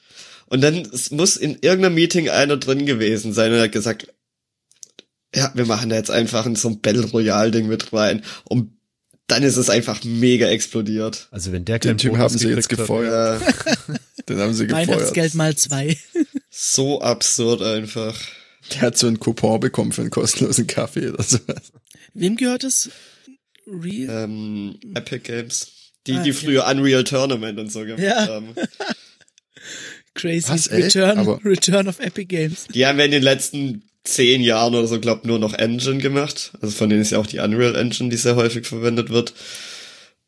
[0.46, 4.08] Und dann es muss in irgendeinem Meeting einer drin gewesen sein und hat gesagt,
[5.34, 8.22] ja, wir machen da jetzt einfach in so ein Battle Royale Ding mit rein.
[8.44, 8.72] Und
[9.26, 11.28] dann ist es einfach mega explodiert.
[11.30, 13.42] Also wenn der Den Typ haben sie jetzt gefeuert.
[14.28, 14.88] Den haben sie gefeuert.
[14.88, 15.96] Weihnachtsgeld mal zwei.
[16.50, 18.18] so absurd einfach.
[18.72, 21.72] Der hat so einen Coupon bekommen für einen kostenlosen Kaffee oder sowas.
[22.14, 22.90] Wem gehört es?
[23.66, 24.24] Real?
[24.24, 25.68] Ähm, Epic Games.
[26.06, 26.34] Die, Ah, die ja.
[26.34, 28.26] früher Unreal Tournament und so gemacht Ja.
[28.28, 28.54] haben.
[30.14, 30.48] Crazy.
[30.48, 30.70] Was?
[30.70, 32.66] Return, Return of Epic Games.
[32.74, 36.52] Die haben ja in den letzten zehn Jahren oder so, glaub nur noch Engine gemacht.
[36.60, 39.34] Also von denen ist ja auch die Unreal Engine, die sehr häufig verwendet wird.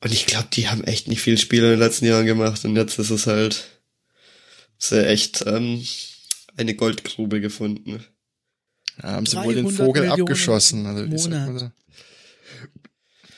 [0.02, 2.64] Und ich glaube, die haben echt nicht viel Spiele in den letzten Jahren gemacht.
[2.64, 3.64] Und jetzt ist es halt
[4.78, 5.84] sehr echt ähm,
[6.56, 8.04] eine Goldgrube gefunden.
[9.02, 10.86] Ja, haben sie wohl den 300 Vogel Millionen abgeschossen.
[10.86, 11.72] Also, wie sagt?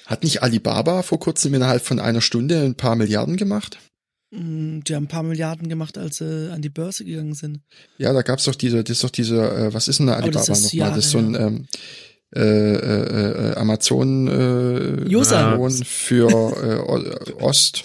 [0.07, 3.79] Hat nicht Alibaba vor kurzem innerhalb von einer Stunde ein paar Milliarden gemacht?
[4.33, 7.61] Mm, Die haben ein paar Milliarden gemacht, als sie an die Börse gegangen sind.
[7.99, 10.53] Ja, da gab's doch diese, das ist doch diese, äh, was ist denn das Alibaba
[10.53, 10.91] ist nochmal?
[10.91, 11.67] Das ist so ein ähm,
[12.35, 15.03] äh, äh, äh, Amazon äh.
[15.03, 17.85] Region für äh, Ost.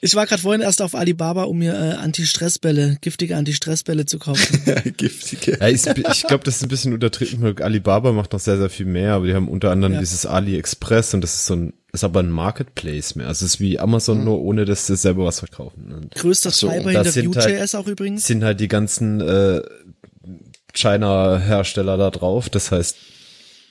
[0.00, 4.60] Ich war gerade vorhin erst auf Alibaba, um mir äh, Anti-Stress-Bälle, giftige Anti-Stress-Bälle zu kaufen.
[4.96, 5.58] Giftige.
[5.60, 7.60] Ja, ich, ich glaube, das ist ein bisschen untertrieben.
[7.60, 10.00] Alibaba macht noch sehr, sehr viel mehr, aber die haben unter anderem Ja.
[10.00, 13.28] dieses AliExpress und das ist so ein, ist aber ein Marketplace mehr.
[13.28, 15.92] Also es ist wie Amazon, nur ohne dass sie selber was verkaufen.
[15.92, 18.26] Und Größter so, Treiber und hinter das sind Vue.js halt- auch übrigens.
[18.26, 19.60] sind halt die ganzen äh,
[20.74, 22.48] China-Hersteller da drauf.
[22.48, 22.96] Das heißt,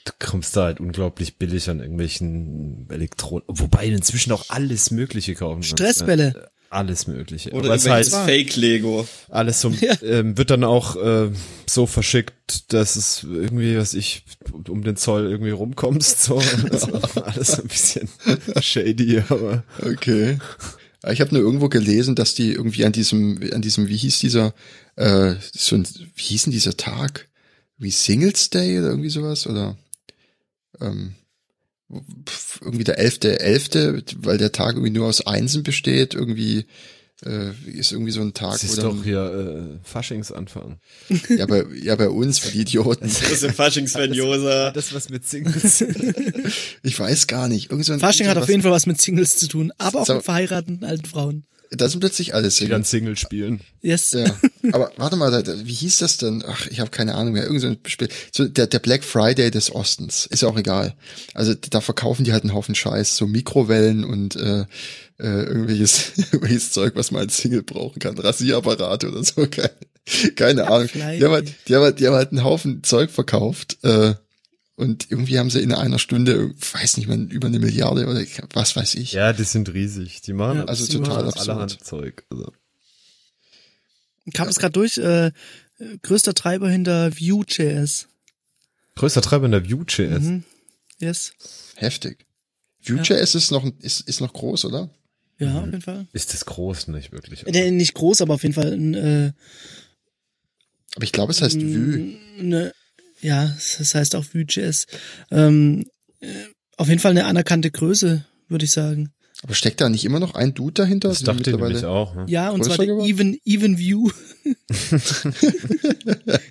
[0.05, 5.61] du kommst da halt unglaublich billig an irgendwelchen Elektronen, wobei inzwischen auch alles Mögliche kaufen
[5.61, 6.31] kannst, Stressbälle.
[6.31, 6.47] Ne?
[6.69, 7.51] Alles Mögliche.
[7.51, 9.05] Oder es heißt, Fake-Lego.
[9.29, 10.01] alles so, Ja.
[10.03, 11.29] ähm, wird dann auch äh,
[11.69, 14.23] so verschickt, dass es irgendwie, was ich,
[14.69, 16.23] um den Zoll irgendwie rumkommst.
[16.23, 16.37] So.
[17.21, 18.07] Alles so ein bisschen
[18.61, 20.37] shady, aber Okay.
[21.11, 24.53] Ich habe nur irgendwo gelesen, dass die irgendwie an diesem, an diesem, wie hieß dieser,
[24.97, 25.85] äh, so ein,
[26.15, 27.27] wie hieß denn dieser Tag?
[27.79, 29.47] Wie Singles Day oder irgendwie sowas?
[29.47, 29.77] Oder
[30.81, 31.15] ähm,
[32.61, 36.65] irgendwie der elfte, elfte, weil der Tag irgendwie nur aus Einsen besteht, irgendwie
[37.25, 40.79] äh, ist irgendwie so ein Tag, das wo ist dann, doch hier äh, Faschingsanfang.
[41.29, 43.07] ja bei, ja bei uns, für die Idioten.
[43.07, 44.71] Das ist im Fasching-Sven Josa.
[44.71, 45.83] Das was mit Singles.
[46.83, 47.69] Ich weiß gar nicht.
[47.69, 50.07] Irgend so ein, Fasching hat auf jeden Fall was mit Singles zu tun, aber auch
[50.07, 50.15] So.
[50.15, 51.45] mit verheirateten alten Frauen.
[51.73, 52.71] Da sind plötzlich alle die Singles.
[52.71, 53.61] dann Single spielen.
[53.81, 54.11] Yes.
[54.11, 54.25] Ja,
[54.73, 55.31] aber warte mal,
[55.65, 56.43] wie hieß das denn?
[56.45, 57.43] Ach, ich habe keine Ahnung mehr.
[57.43, 58.09] Irgend so ein Spiel.
[58.33, 60.25] So der, der Black Friday des Ostens.
[60.25, 60.95] Ist ja auch egal.
[61.33, 64.65] Also da verkaufen die halt einen Haufen Scheiß, so Mikrowellen und äh,
[65.17, 68.17] äh, irgendwelches, irgendwelches Zeug, was man als Single brauchen kann.
[68.17, 69.47] Rasierapparate oder so.
[69.47, 69.71] Keine,
[70.35, 70.89] keine Ahnung.
[70.93, 73.77] Die haben, halt, die, haben halt, die haben halt einen Haufen Zeug verkauft.
[73.83, 74.15] Äh,
[74.81, 78.23] und irgendwie haben sie in einer Stunde, weiß nicht mehr, über eine Milliarde oder
[78.53, 79.13] was weiß ich.
[79.13, 80.21] Ja, die sind riesig.
[80.21, 81.49] Die machen Ja, also die machen total absurd.
[81.49, 82.23] allerhand Zeug.
[82.29, 82.51] Also.
[84.25, 84.97] Ich habe es gerade durch.
[84.97, 85.31] Äh,
[86.03, 88.07] größter Treiber hinter Vue.js.
[88.95, 90.19] Größter Treiber in der Vue.js.
[90.21, 90.43] Mhm.
[90.99, 91.33] Yes.
[91.75, 92.25] Heftig.
[92.85, 94.89] Vue.js ist noch, ist, ist noch groß, oder?
[95.39, 96.07] Ja, auf jeden Fall.
[96.13, 96.87] Ist das groß?
[96.89, 97.47] Nicht wirklich.
[97.47, 99.31] Äh, nicht groß, aber auf jeden Fall ein, äh,
[100.95, 102.15] Aber ich glaube, es heißt Vue.
[102.39, 102.73] ne,
[103.21, 104.87] ja, das heißt auch Vue.js.
[105.31, 105.85] Ähm,
[106.19, 106.27] äh,
[106.77, 109.11] auf jeden Fall eine anerkannte Größe, würde ich sagen.
[109.43, 111.09] Aber steckt da nicht immer noch ein Dude dahinter?
[111.09, 112.13] Das Sind dachte ich mittlerweile- nämlich auch.
[112.15, 112.25] Ne?
[112.27, 113.07] Ja, und zwar der geworden?
[113.09, 114.09] Even, Even View.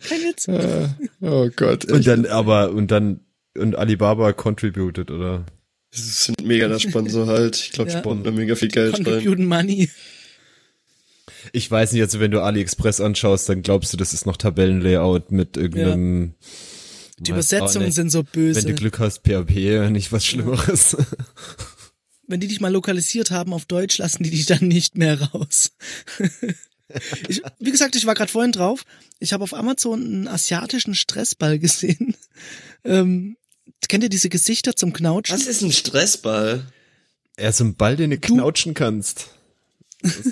[0.08, 0.48] Kein Witz.
[0.48, 0.88] Äh,
[1.20, 1.84] oh Gott.
[1.84, 3.20] Und dann, aber, und dann,
[3.56, 5.46] und Alibaba contributed, oder?
[5.94, 7.56] Die sind mega der Sponsor halt.
[7.56, 8.00] Ich glaube, Ja.
[8.00, 9.04] da mega viel Geld rein.
[9.04, 9.88] Contribute Money.
[11.52, 15.30] Ich weiß nicht, also wenn du AliExpress anschaust, dann glaubst du, das ist noch Tabellenlayout
[15.32, 16.34] mit irgendeinem.
[17.18, 17.94] Die weiß auch Übersetzungen nicht.
[17.94, 18.60] sind so böse.
[18.60, 20.96] Wenn du Glück hast, PHP, nicht was Schlimmeres.
[22.26, 25.72] wenn die dich mal lokalisiert haben auf Deutsch, lassen die dich dann nicht mehr raus.
[27.28, 28.84] ich, wie gesagt, ich war gerade vorhin drauf.
[29.18, 32.16] Ich habe auf Amazon einen asiatischen Stressball gesehen.
[32.84, 33.36] Ähm,
[33.88, 35.36] kennt ihr diese Gesichter zum Knautschen?
[35.36, 36.64] Was ist ein Stressball?
[37.36, 39.28] Er ist ein Ball, den du knautschen kannst.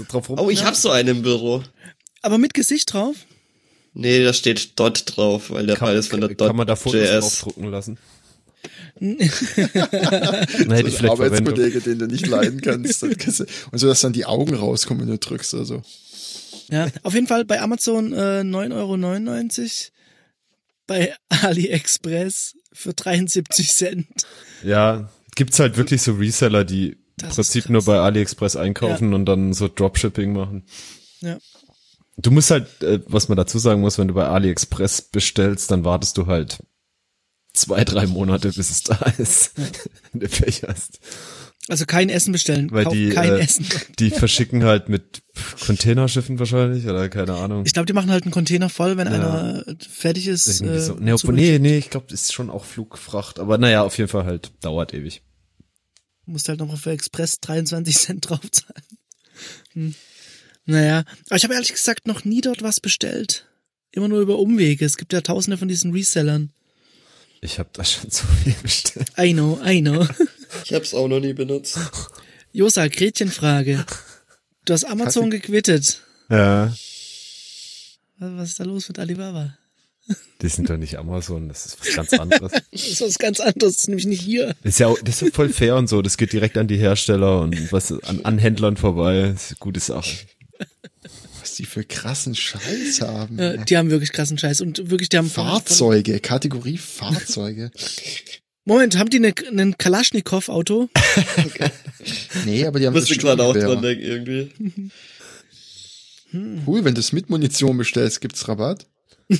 [0.08, 1.62] Drauf rum Oh, ich hab so einen im Büro.
[2.22, 3.16] Aber mit Gesicht drauf?
[3.94, 6.76] Nee, da steht Dot drauf, weil der Ball ist von der Dot kann man da
[6.76, 7.20] Fotos JS.
[7.20, 7.98] draufdrucken lassen?
[9.00, 9.36] Na, hätte ich
[10.64, 11.04] So ein vielleicht.
[11.12, 13.02] Arbeitskollege, den du nicht leiden kannst.
[13.02, 15.82] dann Und so, dass dann die Augen rauskommen, wenn du drückst oder so.
[16.70, 19.70] Ja, auf jeden Fall bei Amazon äh, 9,99 Euro,
[20.86, 24.06] bei AliExpress für 73 Cent.
[24.64, 29.52] Ja, gibt's halt wirklich so Reseller, die Das Prinzip nur bei AliExpress einkaufen und dann
[29.52, 30.64] so Dropshipping machen.
[31.20, 31.38] Ja.
[32.16, 35.84] Du musst halt, äh, was man dazu sagen muss, wenn du bei AliExpress bestellst, dann
[35.84, 36.58] wartest du halt
[37.52, 39.52] zwei, drei Monate, bis es da ist,
[40.12, 41.00] wenn du Pech hast.
[41.70, 43.66] Also kein Essen bestellen, Weil die, kein äh, Essen.
[43.98, 45.22] die verschicken halt mit
[45.66, 47.64] Containerschiffen wahrscheinlich oder keine Ahnung.
[47.66, 49.12] Ich glaube, die machen halt einen Container voll, wenn Ja.
[49.12, 50.46] einer fertig ist.
[50.62, 51.30] Irgendwie Äh, so.
[51.30, 53.38] nee, nee, nee, ich glaube, das ist schon auch Flugfracht.
[53.38, 55.22] Aber naja, auf jeden Fall halt dauert ewig.
[56.28, 58.84] Musst halt noch für Express 23 Cent draufzahlen.
[59.72, 59.94] Hm.
[60.66, 63.46] Naja, aber ich habe ehrlich gesagt noch nie dort was bestellt.
[63.92, 64.84] Immer nur über Umwege.
[64.84, 66.52] Es gibt ja tausende von diesen Resellern.
[67.40, 69.10] Ich habe da schon so viel bestellt.
[69.18, 70.06] I know, I know.
[70.64, 71.78] Ich hab's auch noch nie benutzt.
[72.52, 73.84] Josa, Gretchenfrage.
[74.64, 76.00] Du hast Amazon gequittet.
[76.30, 76.74] Ja.
[78.18, 79.57] Was ist da los mit Alibaba?
[80.40, 82.52] Die sind doch nicht Amazon, das ist was ganz anderes.
[82.72, 84.54] Das ist was ganz anderes, das ist nämlich nicht hier.
[84.62, 86.00] Das ist ja, auch- das ist ja voll fair und so.
[86.02, 89.32] Das geht direkt an die Hersteller und was an, an Händlern vorbei.
[89.32, 90.10] Das ist eine gute Sache.
[91.40, 93.38] Was die für krassen Scheiß haben.
[93.38, 97.70] Äh, die haben wirklich krassen Scheiß und wirklich, die haben von- Fahrzeuge, Kategorie Fahrzeuge.
[98.64, 100.88] Moment, haben die eine, einen Kalaschnikow-Auto?
[102.44, 104.90] Nee, aber die haben das Musste gerade auch dran denken irgendwie.
[106.66, 108.86] Cool, wenn du es mit Munition bestellst, gibt's Rabatt.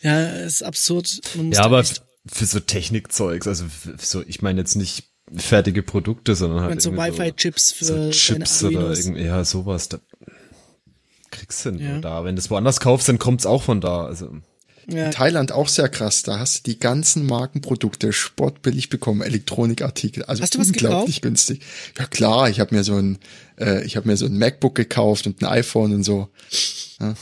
[0.00, 1.20] Ja, ist absurd.
[1.34, 1.82] Man muss Ja, aber
[2.26, 3.64] für so Technikzeugs, also
[3.98, 5.04] so, ich meine jetzt nicht
[5.34, 9.98] fertige Produkte, sondern halt so Wi-Fi-Chips für so, Chips oder irgendwie, ja, sowas, da
[11.30, 11.98] kriegst du nur Ja.
[12.00, 12.24] da.
[12.24, 14.04] Wenn du es woanders kaufst, dann kommt's auch von da.
[14.06, 14.30] Also
[14.88, 16.22] Ja, In Thailand auch sehr krass.
[16.22, 20.22] Da hast du die ganzen Markenprodukte sportbillig bekommen, Elektronikartikel.
[20.24, 21.62] Also Hast du was unglaublich günstig.
[21.98, 23.18] Ja klar, ich habe mir so ein,
[23.58, 26.28] äh, ich habe mir so ein MacBook gekauft und ein iPhone und so.
[27.00, 27.14] Ja,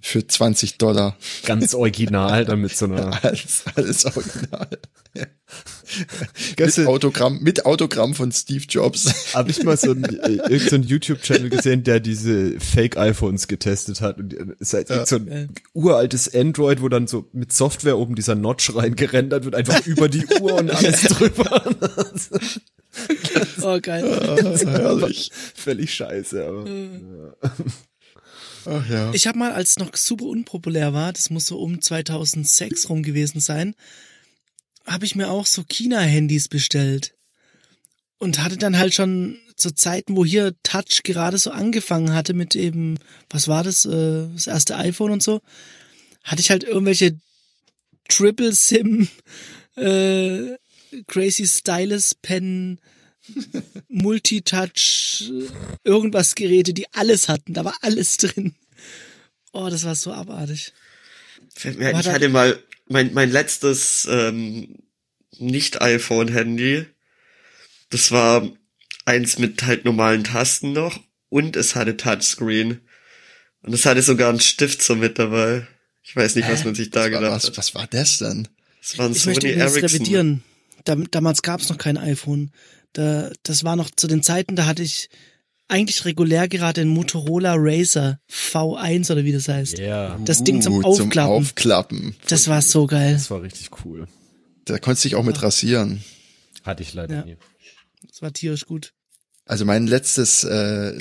[0.00, 1.16] für 20 Dollar.
[1.44, 4.68] ganz original, dann mit so einer Alles, alles original.
[5.14, 5.26] Ja.
[6.58, 9.34] Mit Autogramm, mit Autogramm von Steve Jobs.
[9.34, 14.18] Habe ich mal so ein, äh, so YouTube-Channel gesehen, der diese Fake-iPhones getestet hat.
[14.18, 17.98] Und äh, es ist halt irgend so ein uraltes Android, wo dann so mit Software
[17.98, 21.74] oben dieser Notch reingerendert wird, einfach über die Uhr und alles drüber.
[23.62, 24.62] oh geil.
[24.66, 25.30] Herrlich.
[25.54, 26.64] Völlig scheiße, aber.
[28.66, 29.12] Ach ja.
[29.12, 33.02] Ich habe mal, als es noch super unpopulär war, das muss so um 2006 rum
[33.02, 33.74] gewesen sein,
[34.86, 37.14] habe ich mir auch so China-Handys bestellt.
[38.18, 42.54] Und hatte dann halt schon zu Zeiten, wo hier Touch gerade so angefangen hatte mit
[42.54, 42.98] eben,
[43.28, 45.40] was war das, äh, das erste iPhone und so,
[46.22, 47.18] hatte ich halt irgendwelche
[48.08, 49.08] Triple SIM,
[49.76, 50.56] äh,
[51.06, 52.80] Crazy Stylus Pen,
[53.88, 55.48] Multitouch, äh,
[55.84, 57.54] irgendwas Geräte, die alles hatten.
[57.54, 58.54] Da war alles drin.
[59.52, 60.72] Oh, das war so abartig.
[61.54, 62.58] Fällt mir ein, War ich hatte mal
[62.88, 64.76] mein, mein letztes ähm,
[65.38, 66.86] Nicht-iPhone-Handy.
[67.90, 68.48] Das war
[69.04, 72.80] eins mit halt normalen Tasten noch und es hatte Touchscreen.
[73.62, 75.66] Und es hatte sogar einen Stift so mit dabei.
[76.02, 76.64] Ich weiß nicht, was Hä?
[76.66, 77.56] man sich da gedacht Was, hat.
[77.56, 78.48] was war das denn?
[78.82, 79.98] Es war ein Ich möchte Sony übrigens Ericsson.
[80.00, 80.42] revidieren.
[80.84, 82.50] Da, damals gab es noch kein iPhone.
[82.94, 85.08] Da, das war noch zu den Zeiten, da hatte ich
[85.68, 89.78] eigentlich regulär gerade den Motorola Razer V1 oder wie das heißt.
[89.78, 91.08] Ja, Das Ding zum Uh, Aufklappen.
[91.12, 92.16] Zum Aufklappen.
[92.28, 93.14] Das war so geil.
[93.14, 94.06] das war richtig cool.
[94.66, 96.02] Da konntest du dich auch mit rasieren.
[96.62, 97.24] Hatte ich leider Ja.
[97.24, 97.36] nie.
[98.08, 98.92] Das war tierisch gut.
[99.46, 100.98] Also mein letztes äh,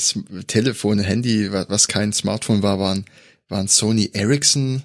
[0.47, 3.05] Telefon, Handy, wa- was kein Smartphone war, waren,
[3.47, 4.83] waren Sony Ericsson.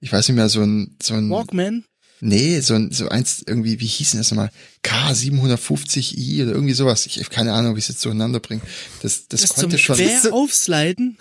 [0.00, 1.84] Ich weiß nicht mehr, so ein, so ein, Walkman?
[2.20, 4.50] Nee, so ein, so eins irgendwie, wie hieß denn das nochmal?
[4.84, 7.06] K750i oder irgendwie sowas.
[7.06, 8.62] Ich habe keine Ahnung, wie ich es jetzt zueinander bringe.
[9.02, 11.18] Das, das, Das konnte schon, Quer aufsliden?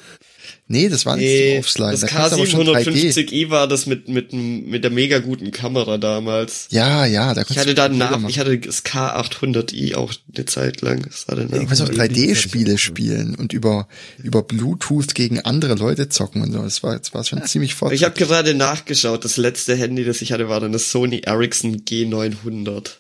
[0.68, 1.92] Nee, das war nicht Nee, zum Aufsliden.
[1.92, 2.90] das Da kannst du aber schon 3D.
[3.14, 6.68] K750i war das mit, mit, mit der mega guten Kamera damals.
[6.72, 11.04] Ja, ja, da Ich hatte 3D nach, ich hatte das K800i auch eine Zeit lang.
[11.04, 11.36] Das Du
[11.66, 13.88] kannst auch Ja, die- die- 3D-Spiele spielen und über,
[14.22, 16.62] über Bluetooth gegen andere Leute zocken und so.
[16.64, 17.94] Das war, das war schon ziemlich fort.
[17.94, 21.82] Ich habe gerade nachgeschaut, das letzte Handy, das ich hatte, war dann das Sony Ericsson
[21.86, 22.92] G900.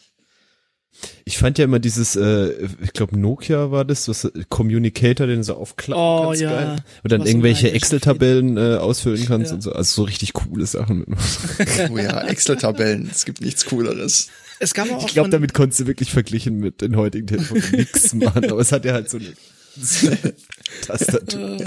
[1.26, 5.38] Ich fand ja immer dieses, äh, ich glaube Nokia war das, was äh, Communicator, den
[5.38, 6.50] du so aufklappen Oh, kannst, ja.
[6.52, 6.76] geil.
[7.04, 9.56] Und dann Was irgendwelche Excel-Tabellen äh, ausfüllen kannst Ja.
[9.56, 9.72] und so.
[9.72, 11.00] Also so richtig coole Sachen.
[11.08, 11.10] Mit.
[11.92, 13.10] Oh ja, Excel-Tabellen.
[13.12, 14.30] Es gibt nichts Cooleres.
[14.60, 18.14] Es gab auch Ich glaube, damit konntest du wirklich verglichen mit den heutigen Telefonen nix
[18.14, 18.50] machen.
[18.50, 19.34] Aber es hat ja halt so eine
[20.86, 21.58] Tastatur.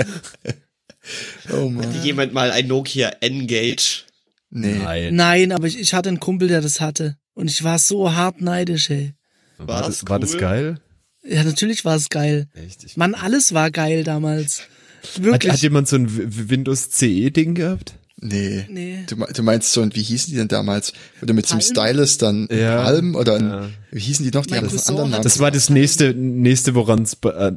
[1.52, 1.86] Oh man.
[1.86, 4.02] Hatte jemand mal ein Nokia N-Gage?
[4.50, 4.78] Nee.
[4.78, 5.14] Nein.
[5.14, 7.16] Nein, aber ich, ich hatte einen Kumpel, der das hatte.
[7.34, 9.12] Und ich war so hart neidisch, ey.
[9.58, 10.40] War, das, war das cool?
[10.40, 10.80] geil?
[11.24, 12.48] Ja, natürlich war es geil.
[12.54, 12.84] Echt?
[12.84, 14.62] Ich, Mann, alles war geil damals.
[15.02, 15.52] hat, Wirklich.
[15.52, 16.08] hat jemand so ein
[16.50, 17.94] Windows CE-Ding gehabt?
[18.18, 18.66] Nee.
[18.70, 19.04] Nee.
[19.08, 20.92] Du, du meinst so, und wie hießen die denn damals?
[21.20, 21.86] Oder mit so einem Palm?
[21.92, 22.82] Stylus dann Ja.
[22.84, 23.68] Palm oder ein, Ja.
[23.90, 24.46] wie hießen die noch?
[24.46, 25.22] Die Mein haben einen anderen hat Namen.
[25.24, 27.52] Das war das nächste, nächste, woran es äh,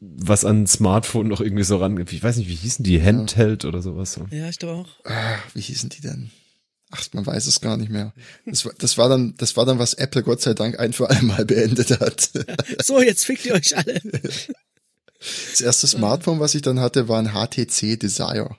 [0.00, 2.02] was an Smartphone noch irgendwie so ran.
[2.10, 3.00] Ich weiß nicht, wie hießen die?
[3.02, 4.12] Handheld oder sowas.
[4.14, 4.26] So.
[4.30, 4.88] Ja, ich glaube auch.
[5.04, 6.30] Ah, wie hießen die denn?
[6.90, 8.12] Ach, man weiß es gar nicht mehr.
[8.44, 11.10] Das war, das war dann, das war dann, was Apple Gott sei Dank ein für
[11.10, 12.30] alle Mal beendet hat.
[12.84, 14.00] So, jetzt fickt ihr euch alle.
[15.50, 18.56] Das erste Smartphone, was ich dann hatte, war ein HTC Desire.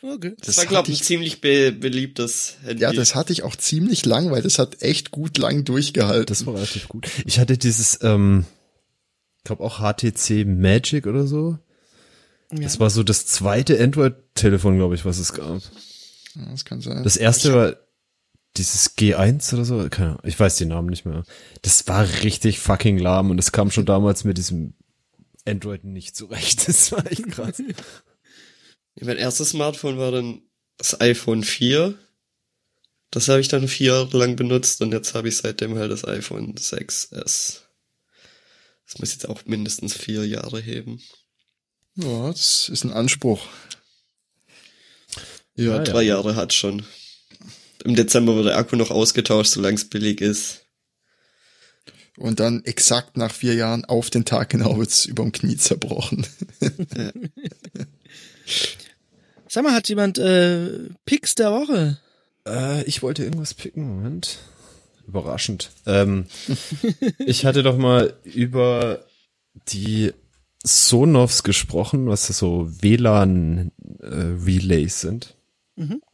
[0.00, 0.34] Okay.
[0.44, 2.82] Das, war, glaube ich, ein ziemlich be beliebtes Handy.
[2.82, 6.26] Ja, das hatte ich auch ziemlich lang, weil das hat echt gut lang durchgehalten.
[6.26, 7.08] Das war relativ gut.
[7.26, 8.44] Ich hatte dieses, ähm,
[9.38, 11.58] ich glaube auch HTC Magic oder so.
[12.52, 12.60] Ja.
[12.60, 15.60] Das war so das zweite Android-Telefon, glaube ich, was es gab.
[16.34, 17.04] Ja, das kann sein.
[17.04, 17.76] Das erste war
[18.56, 19.88] dieses G1 oder so.
[19.88, 21.24] Keine Ahnung, ich weiß den Namen nicht mehr.
[21.62, 24.74] Das war richtig fucking lahm und es kam schon damals mit diesem
[25.46, 26.58] Android nicht zurecht.
[26.66, 27.62] Das war echt krass.
[29.00, 30.42] Mein erstes Smartphone war dann
[30.76, 31.94] das iPhone 4.
[33.10, 36.04] Das habe ich dann vier Jahre lang benutzt und jetzt habe ich seitdem halt das
[36.04, 37.60] iPhone 6S.
[38.86, 41.00] Das muss jetzt auch mindestens vier Jahre heben.
[41.94, 43.46] ja, das ist ein Anspruch.
[45.58, 45.82] Ja, Ah, ja.
[45.84, 46.84] drei Jahre hat schon.
[47.84, 50.64] Im Dezember wird der Akku noch ausgetauscht, solange es billig ist.
[52.16, 56.26] Und dann exakt nach vier Jahren auf den Tag genau wird's überm Knie zerbrochen.
[59.48, 61.98] Sag mal, hat jemand äh, Picks der Woche?
[62.46, 64.38] Äh, ich wollte irgendwas picken, Moment.
[65.06, 65.70] Überraschend.
[65.86, 66.26] Ähm,
[67.24, 69.06] ich hatte doch mal über
[69.68, 70.12] die
[70.64, 75.36] Sonovs gesprochen, was das so WLAN-Relays sind.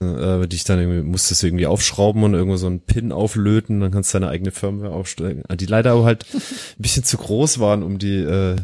[0.00, 3.80] Äh, die ich dann irgendwie, musst das irgendwie aufschrauben und irgendwo so einen Pin auflöten,
[3.80, 5.42] dann kannst du deine eigene Firmware aufstellen.
[5.58, 6.42] Die leider aber halt ein
[6.82, 8.56] bisschen zu groß waren, um die äh,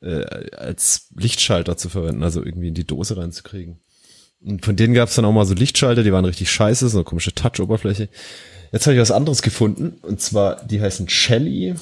[0.00, 3.78] äh, als Lichtschalter zu verwenden, also irgendwie in die Dose reinzukriegen.
[4.44, 6.98] Und von denen gab es dann auch mal so Lichtschalter, die waren richtig scheiße, so
[6.98, 8.08] eine komische Touch-Oberfläche.
[8.72, 11.74] Jetzt habe ich was anderes gefunden, und zwar, die heißen Shelly.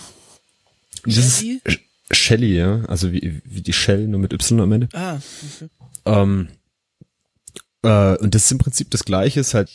[1.06, 1.60] Shelly?
[1.66, 1.78] Sh-
[2.12, 4.88] Shelly, ja, also wie, wie die Shell, nur mit Y am Ende.
[4.92, 5.70] Ah, okay.
[6.04, 6.48] Ähm,
[7.82, 9.70] äh, und das ist im Prinzip das gleiche, ist halt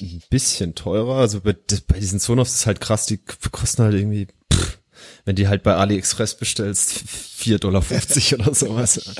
[0.00, 1.16] ein bisschen teurer.
[1.16, 1.56] Also bei,
[1.86, 3.18] bei diesen Sonos ist halt krass, die
[3.50, 4.78] kosten halt irgendwie, pff,
[5.24, 7.82] wenn die halt bei AliExpress bestellst, 4,50 Dollar
[8.40, 9.14] oder sowas.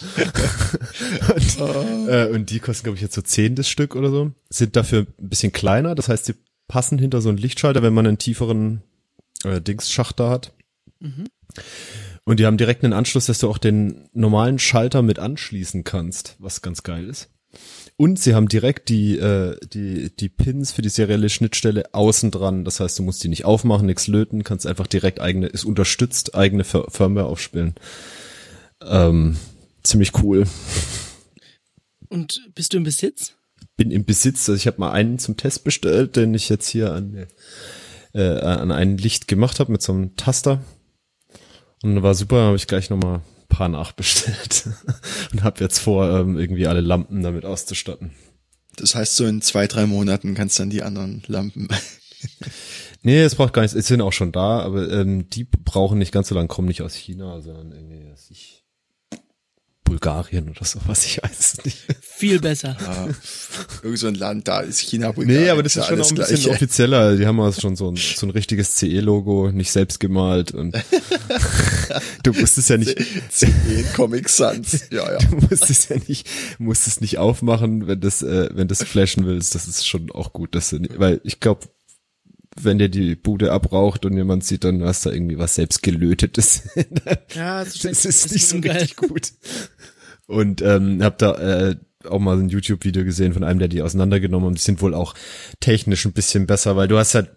[1.34, 4.32] und, äh, und die kosten, glaube ich, jetzt so 10 das Stück oder so.
[4.48, 6.34] Sind dafür ein bisschen kleiner, das heißt, die
[6.68, 8.82] passen hinter so einen Lichtschalter, wenn man einen tieferen
[9.44, 10.52] äh, Dingsschacht da hat.
[12.24, 16.36] Und die haben direkt einen Anschluss, dass du auch den normalen Schalter mit anschließen kannst,
[16.38, 17.28] was ganz geil ist.
[18.00, 22.64] Und sie haben direkt die, äh, die, die Pins für die serielle Schnittstelle außen dran.
[22.64, 26.34] Das heißt, du musst die nicht aufmachen, nichts löten, kannst einfach direkt eigene, ist unterstützt,
[26.34, 27.74] eigene Fir- Firmware aufspielen.
[28.82, 29.36] Ähm,
[29.82, 30.46] ziemlich cool.
[32.08, 33.34] Und bist du im Besitz?
[33.76, 36.94] Bin im Besitz, also ich habe mal einen zum Test bestellt, den ich jetzt hier
[36.94, 37.26] an,
[38.14, 40.64] äh, an ein Licht gemacht habe mit so einem Taster.
[41.82, 43.20] Und war super, habe ich gleich nochmal
[43.60, 44.68] paar nachbestellt.
[45.32, 48.12] Und habe jetzt vor, ähm, irgendwie alle Lampen damit auszustatten.
[48.76, 51.68] Das heißt, so in zwei, drei Monaten kannst du dann die anderen Lampen.
[53.02, 56.12] Nee, es braucht gar nichts, es sind auch schon da, aber ähm, die brauchen nicht
[56.12, 58.66] ganz so lange, kommen nicht aus China, sondern irgendwie aus ich,
[59.90, 61.78] Bulgarien oder sowas, ich weiß es nicht.
[62.00, 62.76] Viel besser.
[62.80, 63.08] Ja,
[63.82, 65.42] irgend so ein Land, da ist China, Bulgarien.
[65.42, 66.50] Nee, aber das ist ja schon auch alles ein bisschen Gleiche.
[66.50, 67.16] offizieller.
[67.16, 70.76] Die haben also schon so ein, so ein richtiges CE-Logo, nicht selbst gemalt und
[72.22, 72.96] du musst es ja nicht,
[73.30, 73.48] CE
[73.96, 74.80] Comic Sans.
[74.90, 75.18] Ja, ja.
[75.18, 76.28] du musst es ja nicht,
[76.58, 79.56] musst es nicht aufmachen, wenn das, äh, wenn das flashen willst.
[79.56, 81.66] Das ist schon auch gut, dass du, nicht, weil ich glaube,
[82.56, 86.68] wenn dir die Bude abraucht und jemand sieht, dann hast du irgendwie was selbst gelötetes.
[87.34, 88.72] Ja, das, das ist nicht so geil.
[88.72, 89.32] richtig gut.
[90.26, 91.34] Und ähm, hab da
[91.70, 94.58] äh, auch mal ein YouTube-Video gesehen von einem, der die auseinandergenommen hat.
[94.58, 95.14] Die sind wohl auch
[95.60, 97.30] technisch ein bisschen besser, weil du hast halt,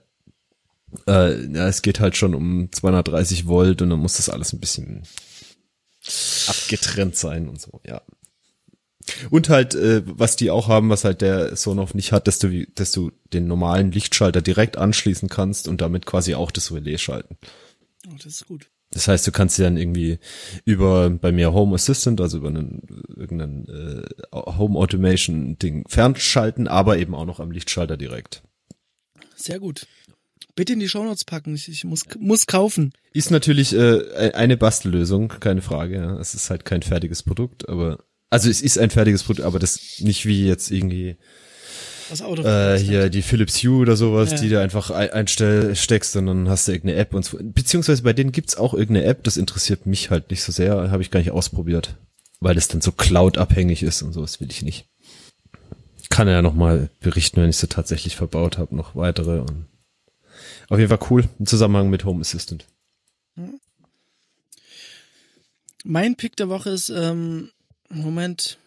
[1.07, 4.59] äh, ja, es geht halt schon um 230 Volt und dann muss das alles ein
[4.59, 5.03] bisschen
[6.47, 8.01] abgetrennt sein und so, ja.
[9.29, 12.65] Und halt, äh, was die auch haben, was halt der Sonoff nicht hat, dass du,
[12.75, 17.37] dass du den normalen Lichtschalter direkt anschließen kannst und damit quasi auch das Relais schalten.
[18.07, 18.69] Oh, das ist gut.
[18.91, 20.19] Das heißt, du kannst sie dann irgendwie
[20.65, 26.97] über bei mir Home Assistant, also über einen irgendeinen äh, Home Automation Ding fernschalten, aber
[26.97, 28.43] eben auch noch am Lichtschalter direkt.
[29.35, 29.87] Sehr gut.
[30.55, 31.55] Bitte in die Shownotes packen.
[31.55, 32.93] Ich, ich muss, muss kaufen.
[33.13, 35.95] Ist natürlich äh, eine Bastellösung, keine Frage.
[35.95, 36.19] Ja.
[36.19, 39.79] Es ist halt kein fertiges Produkt, aber also es ist ein fertiges Produkt, aber das
[39.99, 41.15] nicht wie jetzt irgendwie
[42.09, 42.43] Das Auto.
[42.43, 44.37] äh, hier die Philips Hue oder sowas, Ja.
[44.39, 47.37] die du einfach ein- einsteckst und dann hast du irgendeine App und so.
[47.41, 51.01] Beziehungsweise bei denen gibt's auch irgendeine App, das interessiert mich halt nicht so sehr, habe
[51.01, 51.95] ich gar nicht ausprobiert,
[52.39, 54.85] weil das dann so Cloud-abhängig ist und so, das will ich nicht.
[56.09, 59.65] Kann er ja noch mal berichten, wenn ich sie tatsächlich verbaut habe, noch weitere und
[60.69, 62.65] auf jeden Fall cool im Zusammenhang mit Home Assistant.
[65.83, 67.51] Mein Pick der Woche ist, ähm,
[68.01, 68.57] Moment.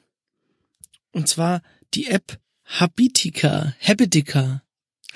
[1.13, 1.63] Und zwar
[1.95, 3.75] die App Habitica.
[3.81, 4.63] Habitica.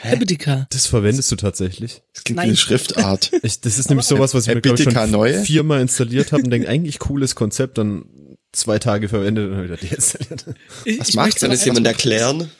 [0.02, 0.66] Habitica.
[0.70, 2.02] Das verwendest du tatsächlich?
[2.14, 2.48] Das klingt wie Nein.
[2.50, 3.30] eine Schriftart.
[3.42, 5.42] Ich, das ist nämlich sowas, was ich mir ich, schon neue?
[5.42, 8.04] viermal installiert habe und denke, eigentlich cooles Konzept, dann
[8.52, 10.46] zwei Tage verwendet und dann wieder deinstalliert.
[10.86, 12.50] Ich, Was macht noch das jemand erklären?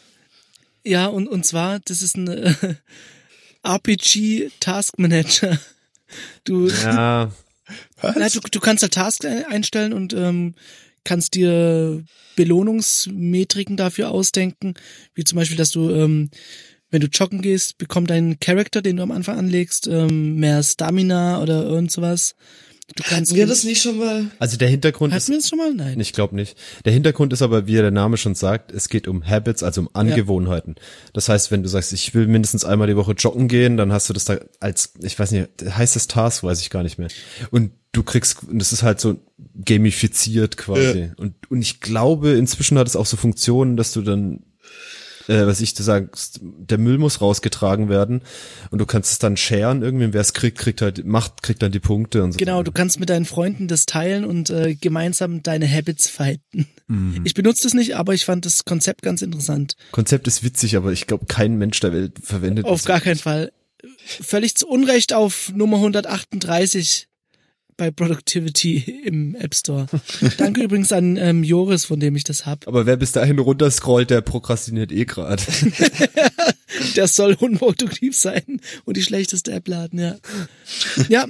[0.85, 2.55] Ja, und, und zwar, das ist ein äh,
[3.63, 5.59] RPG Task Manager.
[6.45, 7.31] Du, Ja,
[8.03, 10.55] na, du, du kannst da Tasks ein- einstellen und ähm,
[11.05, 12.03] kannst dir
[12.37, 14.75] Belohnungsmetriken dafür ausdenken,
[15.15, 16.31] wie zum Beispiel, dass du, ähm,
[16.91, 21.41] wenn du joggen gehst, bekommt dein Charakter, den du am Anfang anlegst, ähm, mehr Stamina
[21.41, 22.35] oder irgend sowas.
[22.97, 24.27] Du kannst Hatten wir das nicht schon mal?
[24.41, 25.73] also der Hintergrund Hatten ist wir das schon mal?
[25.73, 26.01] Nein.
[26.01, 26.57] Ich glaube nicht.
[26.85, 29.91] Der Hintergrund ist aber, wie der Name schon sagt, es geht um Habits, also um
[29.93, 30.75] Angewohnheiten.
[31.13, 34.09] Das heißt, wenn du sagst, ich will mindestens einmal die Woche joggen gehen, dann hast
[34.09, 37.09] du das da als, ich weiß nicht, heißt das Task, weiß ich gar nicht mehr.
[37.53, 39.21] Und du kriegst, und das ist halt so
[39.65, 41.11] gamifiziert quasi.
[41.17, 44.45] Und, und ich glaube, inzwischen hat es auch so Funktionen, dass du dann
[45.29, 48.23] äh, was ich, du sagst, der Müll muss rausgetragen werden
[48.71, 51.73] und du kannst es dann sharen irgendwie, wer es kriegt, kriegt halt, macht, kriegt dann
[51.73, 52.39] die Punkte und so.
[52.39, 56.67] Genau, du kannst mit deinen Freunden das teilen und äh, gemeinsam deine Habits fighten.
[57.23, 59.77] Ich benutze das nicht, aber ich fand das Konzept ganz interessant.
[59.93, 62.87] Konzept ist witzig, aber ich glaube, kein Mensch der Welt verwendet Auf das.
[62.87, 63.53] gar keinen Fall.
[64.05, 67.07] Völlig zu Unrecht auf Nummer 138
[67.81, 69.87] bei Productivity im App Store.
[70.37, 72.69] Danke übrigens an ähm, Joris, von dem ich das hab.
[72.69, 75.45] Aber wer bis dahin runterscrollt, der prokrastiniert eh grad.
[76.97, 80.17] Der soll unproduktiv sein und die schlechteste App laden, ja.
[81.09, 81.27] Ja.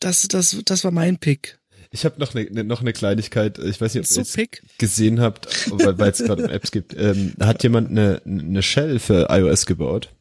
[0.00, 1.58] Das, das, das war mein Pick.
[1.90, 3.58] Ich habe noch eine noch eine Kleinigkeit.
[3.58, 6.94] Ich weiß nicht, ob So ihr es gesehen habt, weil es gerade um Apps gibt.
[6.96, 10.14] Ähm, hat jemand eine, eine Shell für iOS gebaut.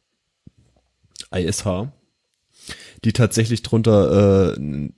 [1.31, 1.87] ISH.
[3.03, 4.89] Die tatsächlich drunter, äh,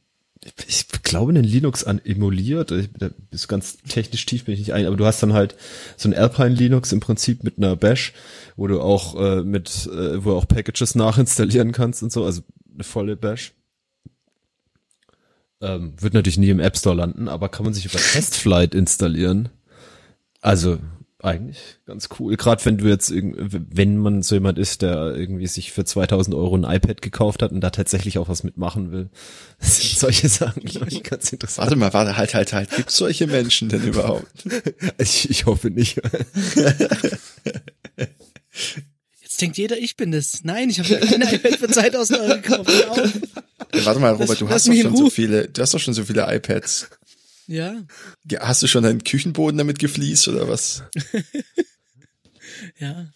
[0.67, 2.71] ich glaube, einen Linux an emuliert.
[2.71, 2.89] Ich,
[3.31, 5.55] ist ganz technisch tief bin ich nicht ein, aber du hast dann halt
[5.97, 8.13] so ein Alpine Linux im Prinzip mit einer Bash,
[8.55, 12.41] wo du auch äh, mit, äh, wo du auch Packages nachinstallieren kannst und so, also
[12.73, 13.53] eine volle Bash.
[15.61, 19.49] Ähm, wird natürlich nie im App Store landen, aber kann man sich über Testflight installieren.
[20.39, 20.79] Also
[21.21, 22.37] eigentlich ganz cool.
[22.37, 23.35] Gerade wenn du jetzt irgend,
[23.75, 27.51] wenn man so jemand ist, der irgendwie sich für 2000 Euro ein iPad gekauft hat
[27.51, 29.09] und da tatsächlich auch was mitmachen will.
[29.59, 31.65] Das sind solche Sachen, glaube ich, ganz interessant.
[31.67, 32.69] Warte mal, warte, halt, halt, halt.
[32.71, 34.25] Gibt's solche Menschen denn überhaupt?
[34.97, 35.99] Ich, ich hoffe nicht.
[39.21, 40.43] Jetzt denkt jeder, ich bin das.
[40.43, 42.71] Nein, ich habe mir kein iPad für 2000 Euro gekauft.
[43.73, 45.11] Ja, warte mal, Robert, Lass- du hast doch schon so Ruhe.
[45.11, 46.89] viele, du hast doch schon so viele iPads.
[47.49, 47.81] Ja,
[48.29, 50.83] Ja, Hast du schon deinen Küchenboden damit gefliest oder was?
[52.77, 53.07] ja.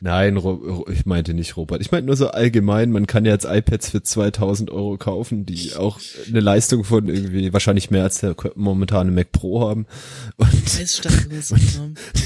[0.00, 1.80] Nein, Ro ich meinte nicht Robert.
[1.80, 5.74] Ich meinte nur so allgemein, man kann ja jetzt iPads für 2000 Euro kaufen, die
[5.74, 5.98] auch
[6.28, 9.86] eine Leistung von irgendwie wahrscheinlich mehr als der momentane Mac Pro haben.
[10.36, 11.56] Und so.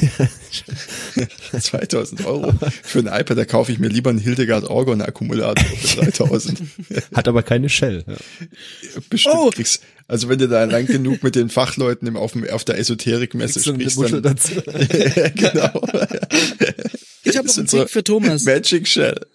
[0.00, 1.60] ja.
[1.60, 6.00] 2000 Euro für ein iPad, da kaufe ich mir lieber einen Hildegard Orgon Akkumulator für
[6.02, 6.62] 3000.
[7.14, 8.04] hat aber keine Shell.
[8.06, 8.16] Ja.
[9.08, 9.50] Bestimmt Oh.
[9.50, 12.78] kriegst, also wenn du da lang genug mit den Fachleuten im, auf, dem, auf der
[12.78, 14.54] Esoterikmesse sprichst, Muschel dann, dazu.
[15.34, 15.82] genau.
[17.30, 18.44] Ich habe noch einen sind so Pick für Thomas.
[18.44, 19.26] Magic Shell.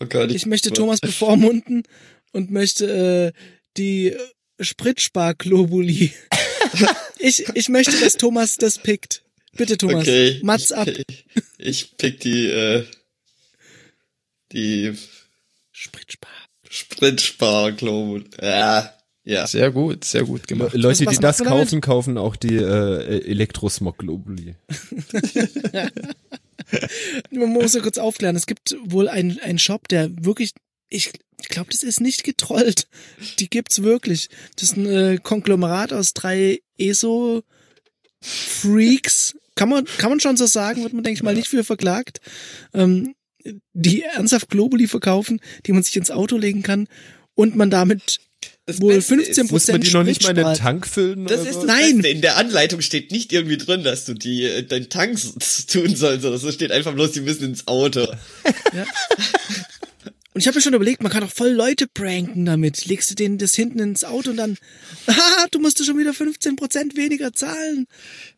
[0.00, 1.84] Oh Gott, Ich möchte Thomas bevormunden
[2.32, 3.38] und möchte äh,
[3.76, 4.16] die
[4.60, 6.12] Spritsparglobuli.
[7.18, 9.22] ich, ich möchte, dass Thomas das pickt.
[9.56, 10.02] Bitte, Thomas.
[10.02, 10.40] Okay.
[10.42, 10.88] Mats ab.
[10.88, 11.26] Ich,
[11.58, 12.84] ich pick die, äh,
[14.52, 14.96] die
[15.70, 16.30] Spritspar.
[16.68, 18.94] Spritspar, glaube Ja.
[19.24, 19.46] Ja.
[19.46, 20.74] Sehr gut, sehr gut gemacht.
[20.74, 24.56] Leute, was die das kaufen, kaufen auch die äh, Elektrosmog Globally.
[27.30, 28.36] Man muss ja kurz aufklären.
[28.36, 30.52] Es gibt wohl einen einen Shop, der wirklich,
[30.88, 31.12] ich,
[31.48, 32.86] glaube, das ist nicht getrollt.
[33.38, 34.28] Die gibt's wirklich.
[34.56, 37.44] Das ist ein äh, Konglomerat aus drei ESO-Freaks.
[39.54, 42.20] Kann man, kann man schon so sagen, wird man, denke ich mal, nicht für verklagt.
[42.72, 43.14] Ähm,
[43.72, 46.88] die ernsthaft Globally verkaufen, die man sich ins Auto legen kann
[47.34, 48.20] und man damit
[48.66, 51.26] Das wohl Beste 15 ist, Muss man die noch nicht mal in den Tank füllen?
[51.26, 51.96] Das oder ist das Nein.
[51.96, 52.08] Beste.
[52.08, 55.18] In der Anleitung steht nicht irgendwie drin, dass du die äh, deinen Tank
[55.66, 58.06] tun sollst, sondern es steht einfach bloß, die müssen ins Auto.
[60.34, 62.86] Und ich habe mir schon überlegt, man kann doch voll Leute pranken damit.
[62.86, 64.56] Legst du denen das hinten ins Auto und dann,
[65.06, 67.86] ah, du musst schon wieder 15% weniger zahlen.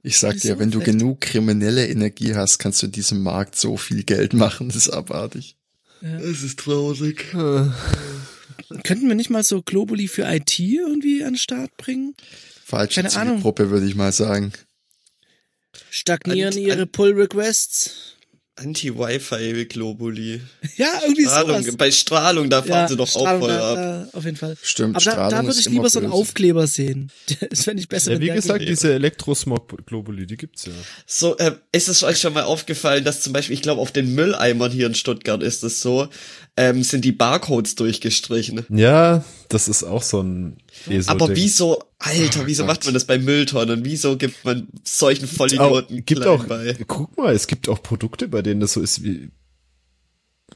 [0.03, 3.55] Ich sag dir, so wenn du genug kriminelle Energie hast, kannst du in diesem Markt
[3.55, 4.67] so viel Geld machen.
[4.69, 5.57] Das ist abartig.
[6.01, 7.27] Das ist traurig.
[8.83, 12.15] Könnten wir nicht mal so Globally für IT irgendwie an den Start bringen?
[12.65, 13.35] Falsche Keine Ahnung.
[13.37, 14.53] Zielgruppe, würde ich mal sagen.
[15.91, 18.14] Stagnieren An- ihre an- Pull-Requests?
[18.57, 20.41] Anti-Wi-Fi-Globuli.
[20.77, 21.77] Ja, irgendwie Strahlung, sowas.
[21.77, 24.09] bei Strahlung, da fahren sie doch Strahlung, auch voll da, ab.
[24.13, 24.57] da, auf jeden Fall.
[24.63, 26.13] Stimmt, Aber da, da würde ich lieber so einen.
[26.13, 27.11] Aufkleber sehen.
[27.51, 28.13] Das fände ich besser.
[28.13, 30.73] Ja, wie gesagt, diese Elektrosmog Globally, die gibt's ja.
[31.07, 34.15] So, äh, ist es euch schon mal aufgefallen, dass zum Beispiel, ich glaube, auf den
[34.15, 36.09] Mülleimern hier in Stuttgart ist es so,
[36.57, 38.65] ähm, sind die Barcodes durchgestrichen.
[38.69, 40.57] Ja, das ist auch so ein
[40.89, 41.37] ESO Aber Ding.
[41.37, 42.69] wieso, Alter, wieso Gott.
[42.75, 43.85] macht man das bei Mülltonnen?
[43.85, 46.77] Wieso gibt man solchen Vollidioten Auch, gibt klein auch, bei?
[46.87, 49.31] guck mal, es gibt auch Produkte, bei denen das so ist wie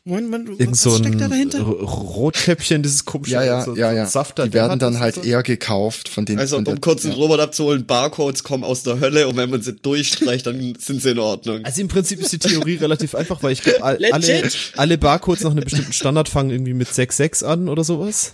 [0.05, 1.61] Moment, Moment, irgend was so ein steckt da dahinter?
[1.61, 4.07] Rotkäppchen, dieses komische Ja, ja, so, ja, so ja.
[4.07, 5.23] Saft Die werden dann halt so.
[5.23, 6.39] eher gekauft von den.
[6.39, 7.17] Also, von der, um kurz den ja.
[7.17, 11.11] Robert abzuholen, Barcodes kommen aus der Hölle und wenn man sie durchstreicht, dann sind sie
[11.11, 11.65] in Ordnung.
[11.65, 15.45] Also im Prinzip ist die Theorie relativ einfach, weil ich glaube, all, alle, alle Barcodes
[15.45, 18.33] nach einem bestimmten Standard fangen irgendwie mit 6,6 an oder sowas.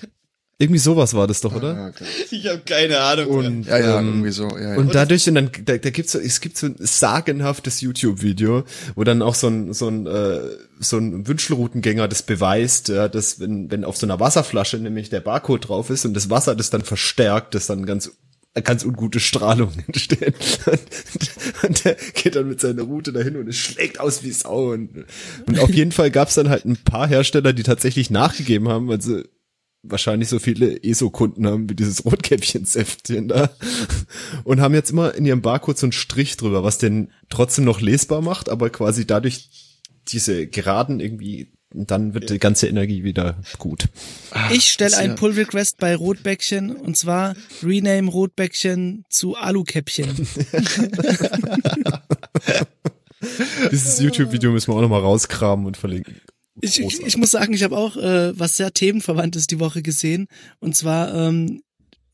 [0.57, 1.75] Irgendwie sowas war das doch, oder?
[1.75, 2.05] Ja, okay.
[2.31, 3.27] Ich habe keine Ahnung.
[3.27, 4.49] Und, ja, ja ähm, irgendwie so.
[4.51, 4.77] Ja, ja.
[4.77, 8.63] Und dadurch, und dann, da, da gibt's so, es gibt so ein sagenhaftes YouTube-Video,
[8.95, 10.41] wo dann auch so ein, so ein, äh,
[10.79, 15.21] so ein Wünschelroutengänger das beweist, ja, dass wenn, wenn auf so einer Wasserflasche nämlich der
[15.21, 18.13] Barcode drauf ist und das Wasser das dann verstärkt, dass dann ganz
[18.63, 20.35] ganz ungute Strahlung entsteht.
[20.67, 24.73] Und, und der geht dann mit seiner Route dahin und es schlägt aus wie Sau.
[24.73, 25.05] Und,
[25.47, 29.01] und auf jeden Fall gab's dann halt ein paar Hersteller, die tatsächlich nachgegeben haben, weil
[29.01, 29.25] sie
[29.85, 33.51] wahrscheinlich so viele ESO-Kunden haben wie dieses Rotkäppchen-Säftchen da
[34.45, 37.81] und haben jetzt immer in ihrem Barcode so einen Strich drüber, was den trotzdem noch
[37.81, 39.49] lesbar macht, aber quasi dadurch
[40.09, 43.89] diese Geraden irgendwie, dann wird die ganze Energie wieder gut.
[44.51, 50.09] Ich stelle ist ein ja- Pull-Request bei Rotbäckchen und zwar Rename Rotbäckchen zu Alukäppchen.
[53.73, 56.21] Dieses YouTube-Video müssen wir auch nochmal rauskramen und verlinken.
[56.65, 57.07] Ich, ich, Großartig.
[57.07, 60.29] ich muss sagen, ich habe auch äh, was sehr themenverwandtes die Woche gesehen
[60.61, 61.63] und zwar ähm,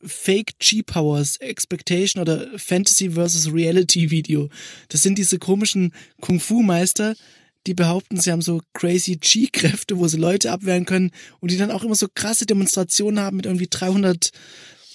[0.03, 4.49] Fake G-Powers, Expectation oder Fantasy versus Reality Video.
[4.89, 7.15] Das sind diese komischen Kung-Fu-Meister,
[7.67, 11.71] die behaupten, sie haben so crazy G-Kräfte, wo sie Leute abwehren können und die dann
[11.71, 14.31] auch immer so krasse Demonstrationen haben mit irgendwie 300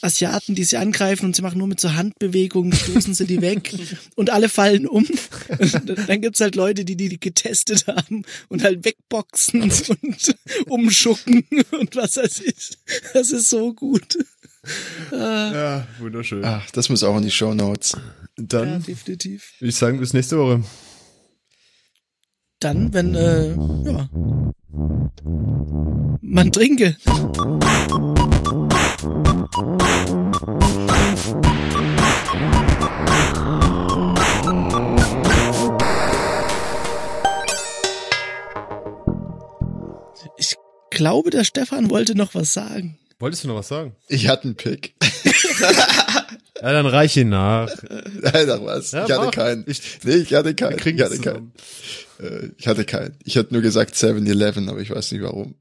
[0.02, 3.72] Asiaten, die sie angreifen und sie machen nur mit so Handbewegungen, stoßen sie die weg
[4.14, 5.06] und alle fallen um.
[5.58, 10.36] Und dann gibt's halt Leute, die die getestet haben und halt wegboxen und
[10.66, 12.78] umschucken und was weiß ich.
[13.14, 14.18] Das ist so gut.
[15.12, 16.44] Ja, wunderschön.
[16.44, 17.92] Ach, das muss auch in die Show Notes.
[17.92, 18.00] Ja,
[18.36, 19.52] Dann definitiv.
[19.60, 20.62] würde ich sagen, bis nächste Woche.
[22.58, 24.08] Dann, wenn, äh, ja,
[26.22, 26.96] man trinke.
[40.38, 40.56] Ich
[40.90, 42.98] glaube, der Stefan wollte noch was sagen.
[43.18, 43.96] Wolltest du noch was sagen?
[44.08, 44.94] Ich hatte einen Pick.
[46.62, 47.68] Ja, dann reich ihn nach.
[48.22, 48.92] Alter, was?
[48.92, 49.30] Ja, ich hatte mach.
[49.30, 49.64] keinen.
[49.66, 50.78] Ich- nee, ich hatte keinen.
[50.78, 51.52] Ich hatte keinen.
[52.18, 53.14] Äh, ich hatte keinen.
[53.24, 55.54] Ich hatte nur gesagt 7-Eleven, aber ich weiß nicht warum.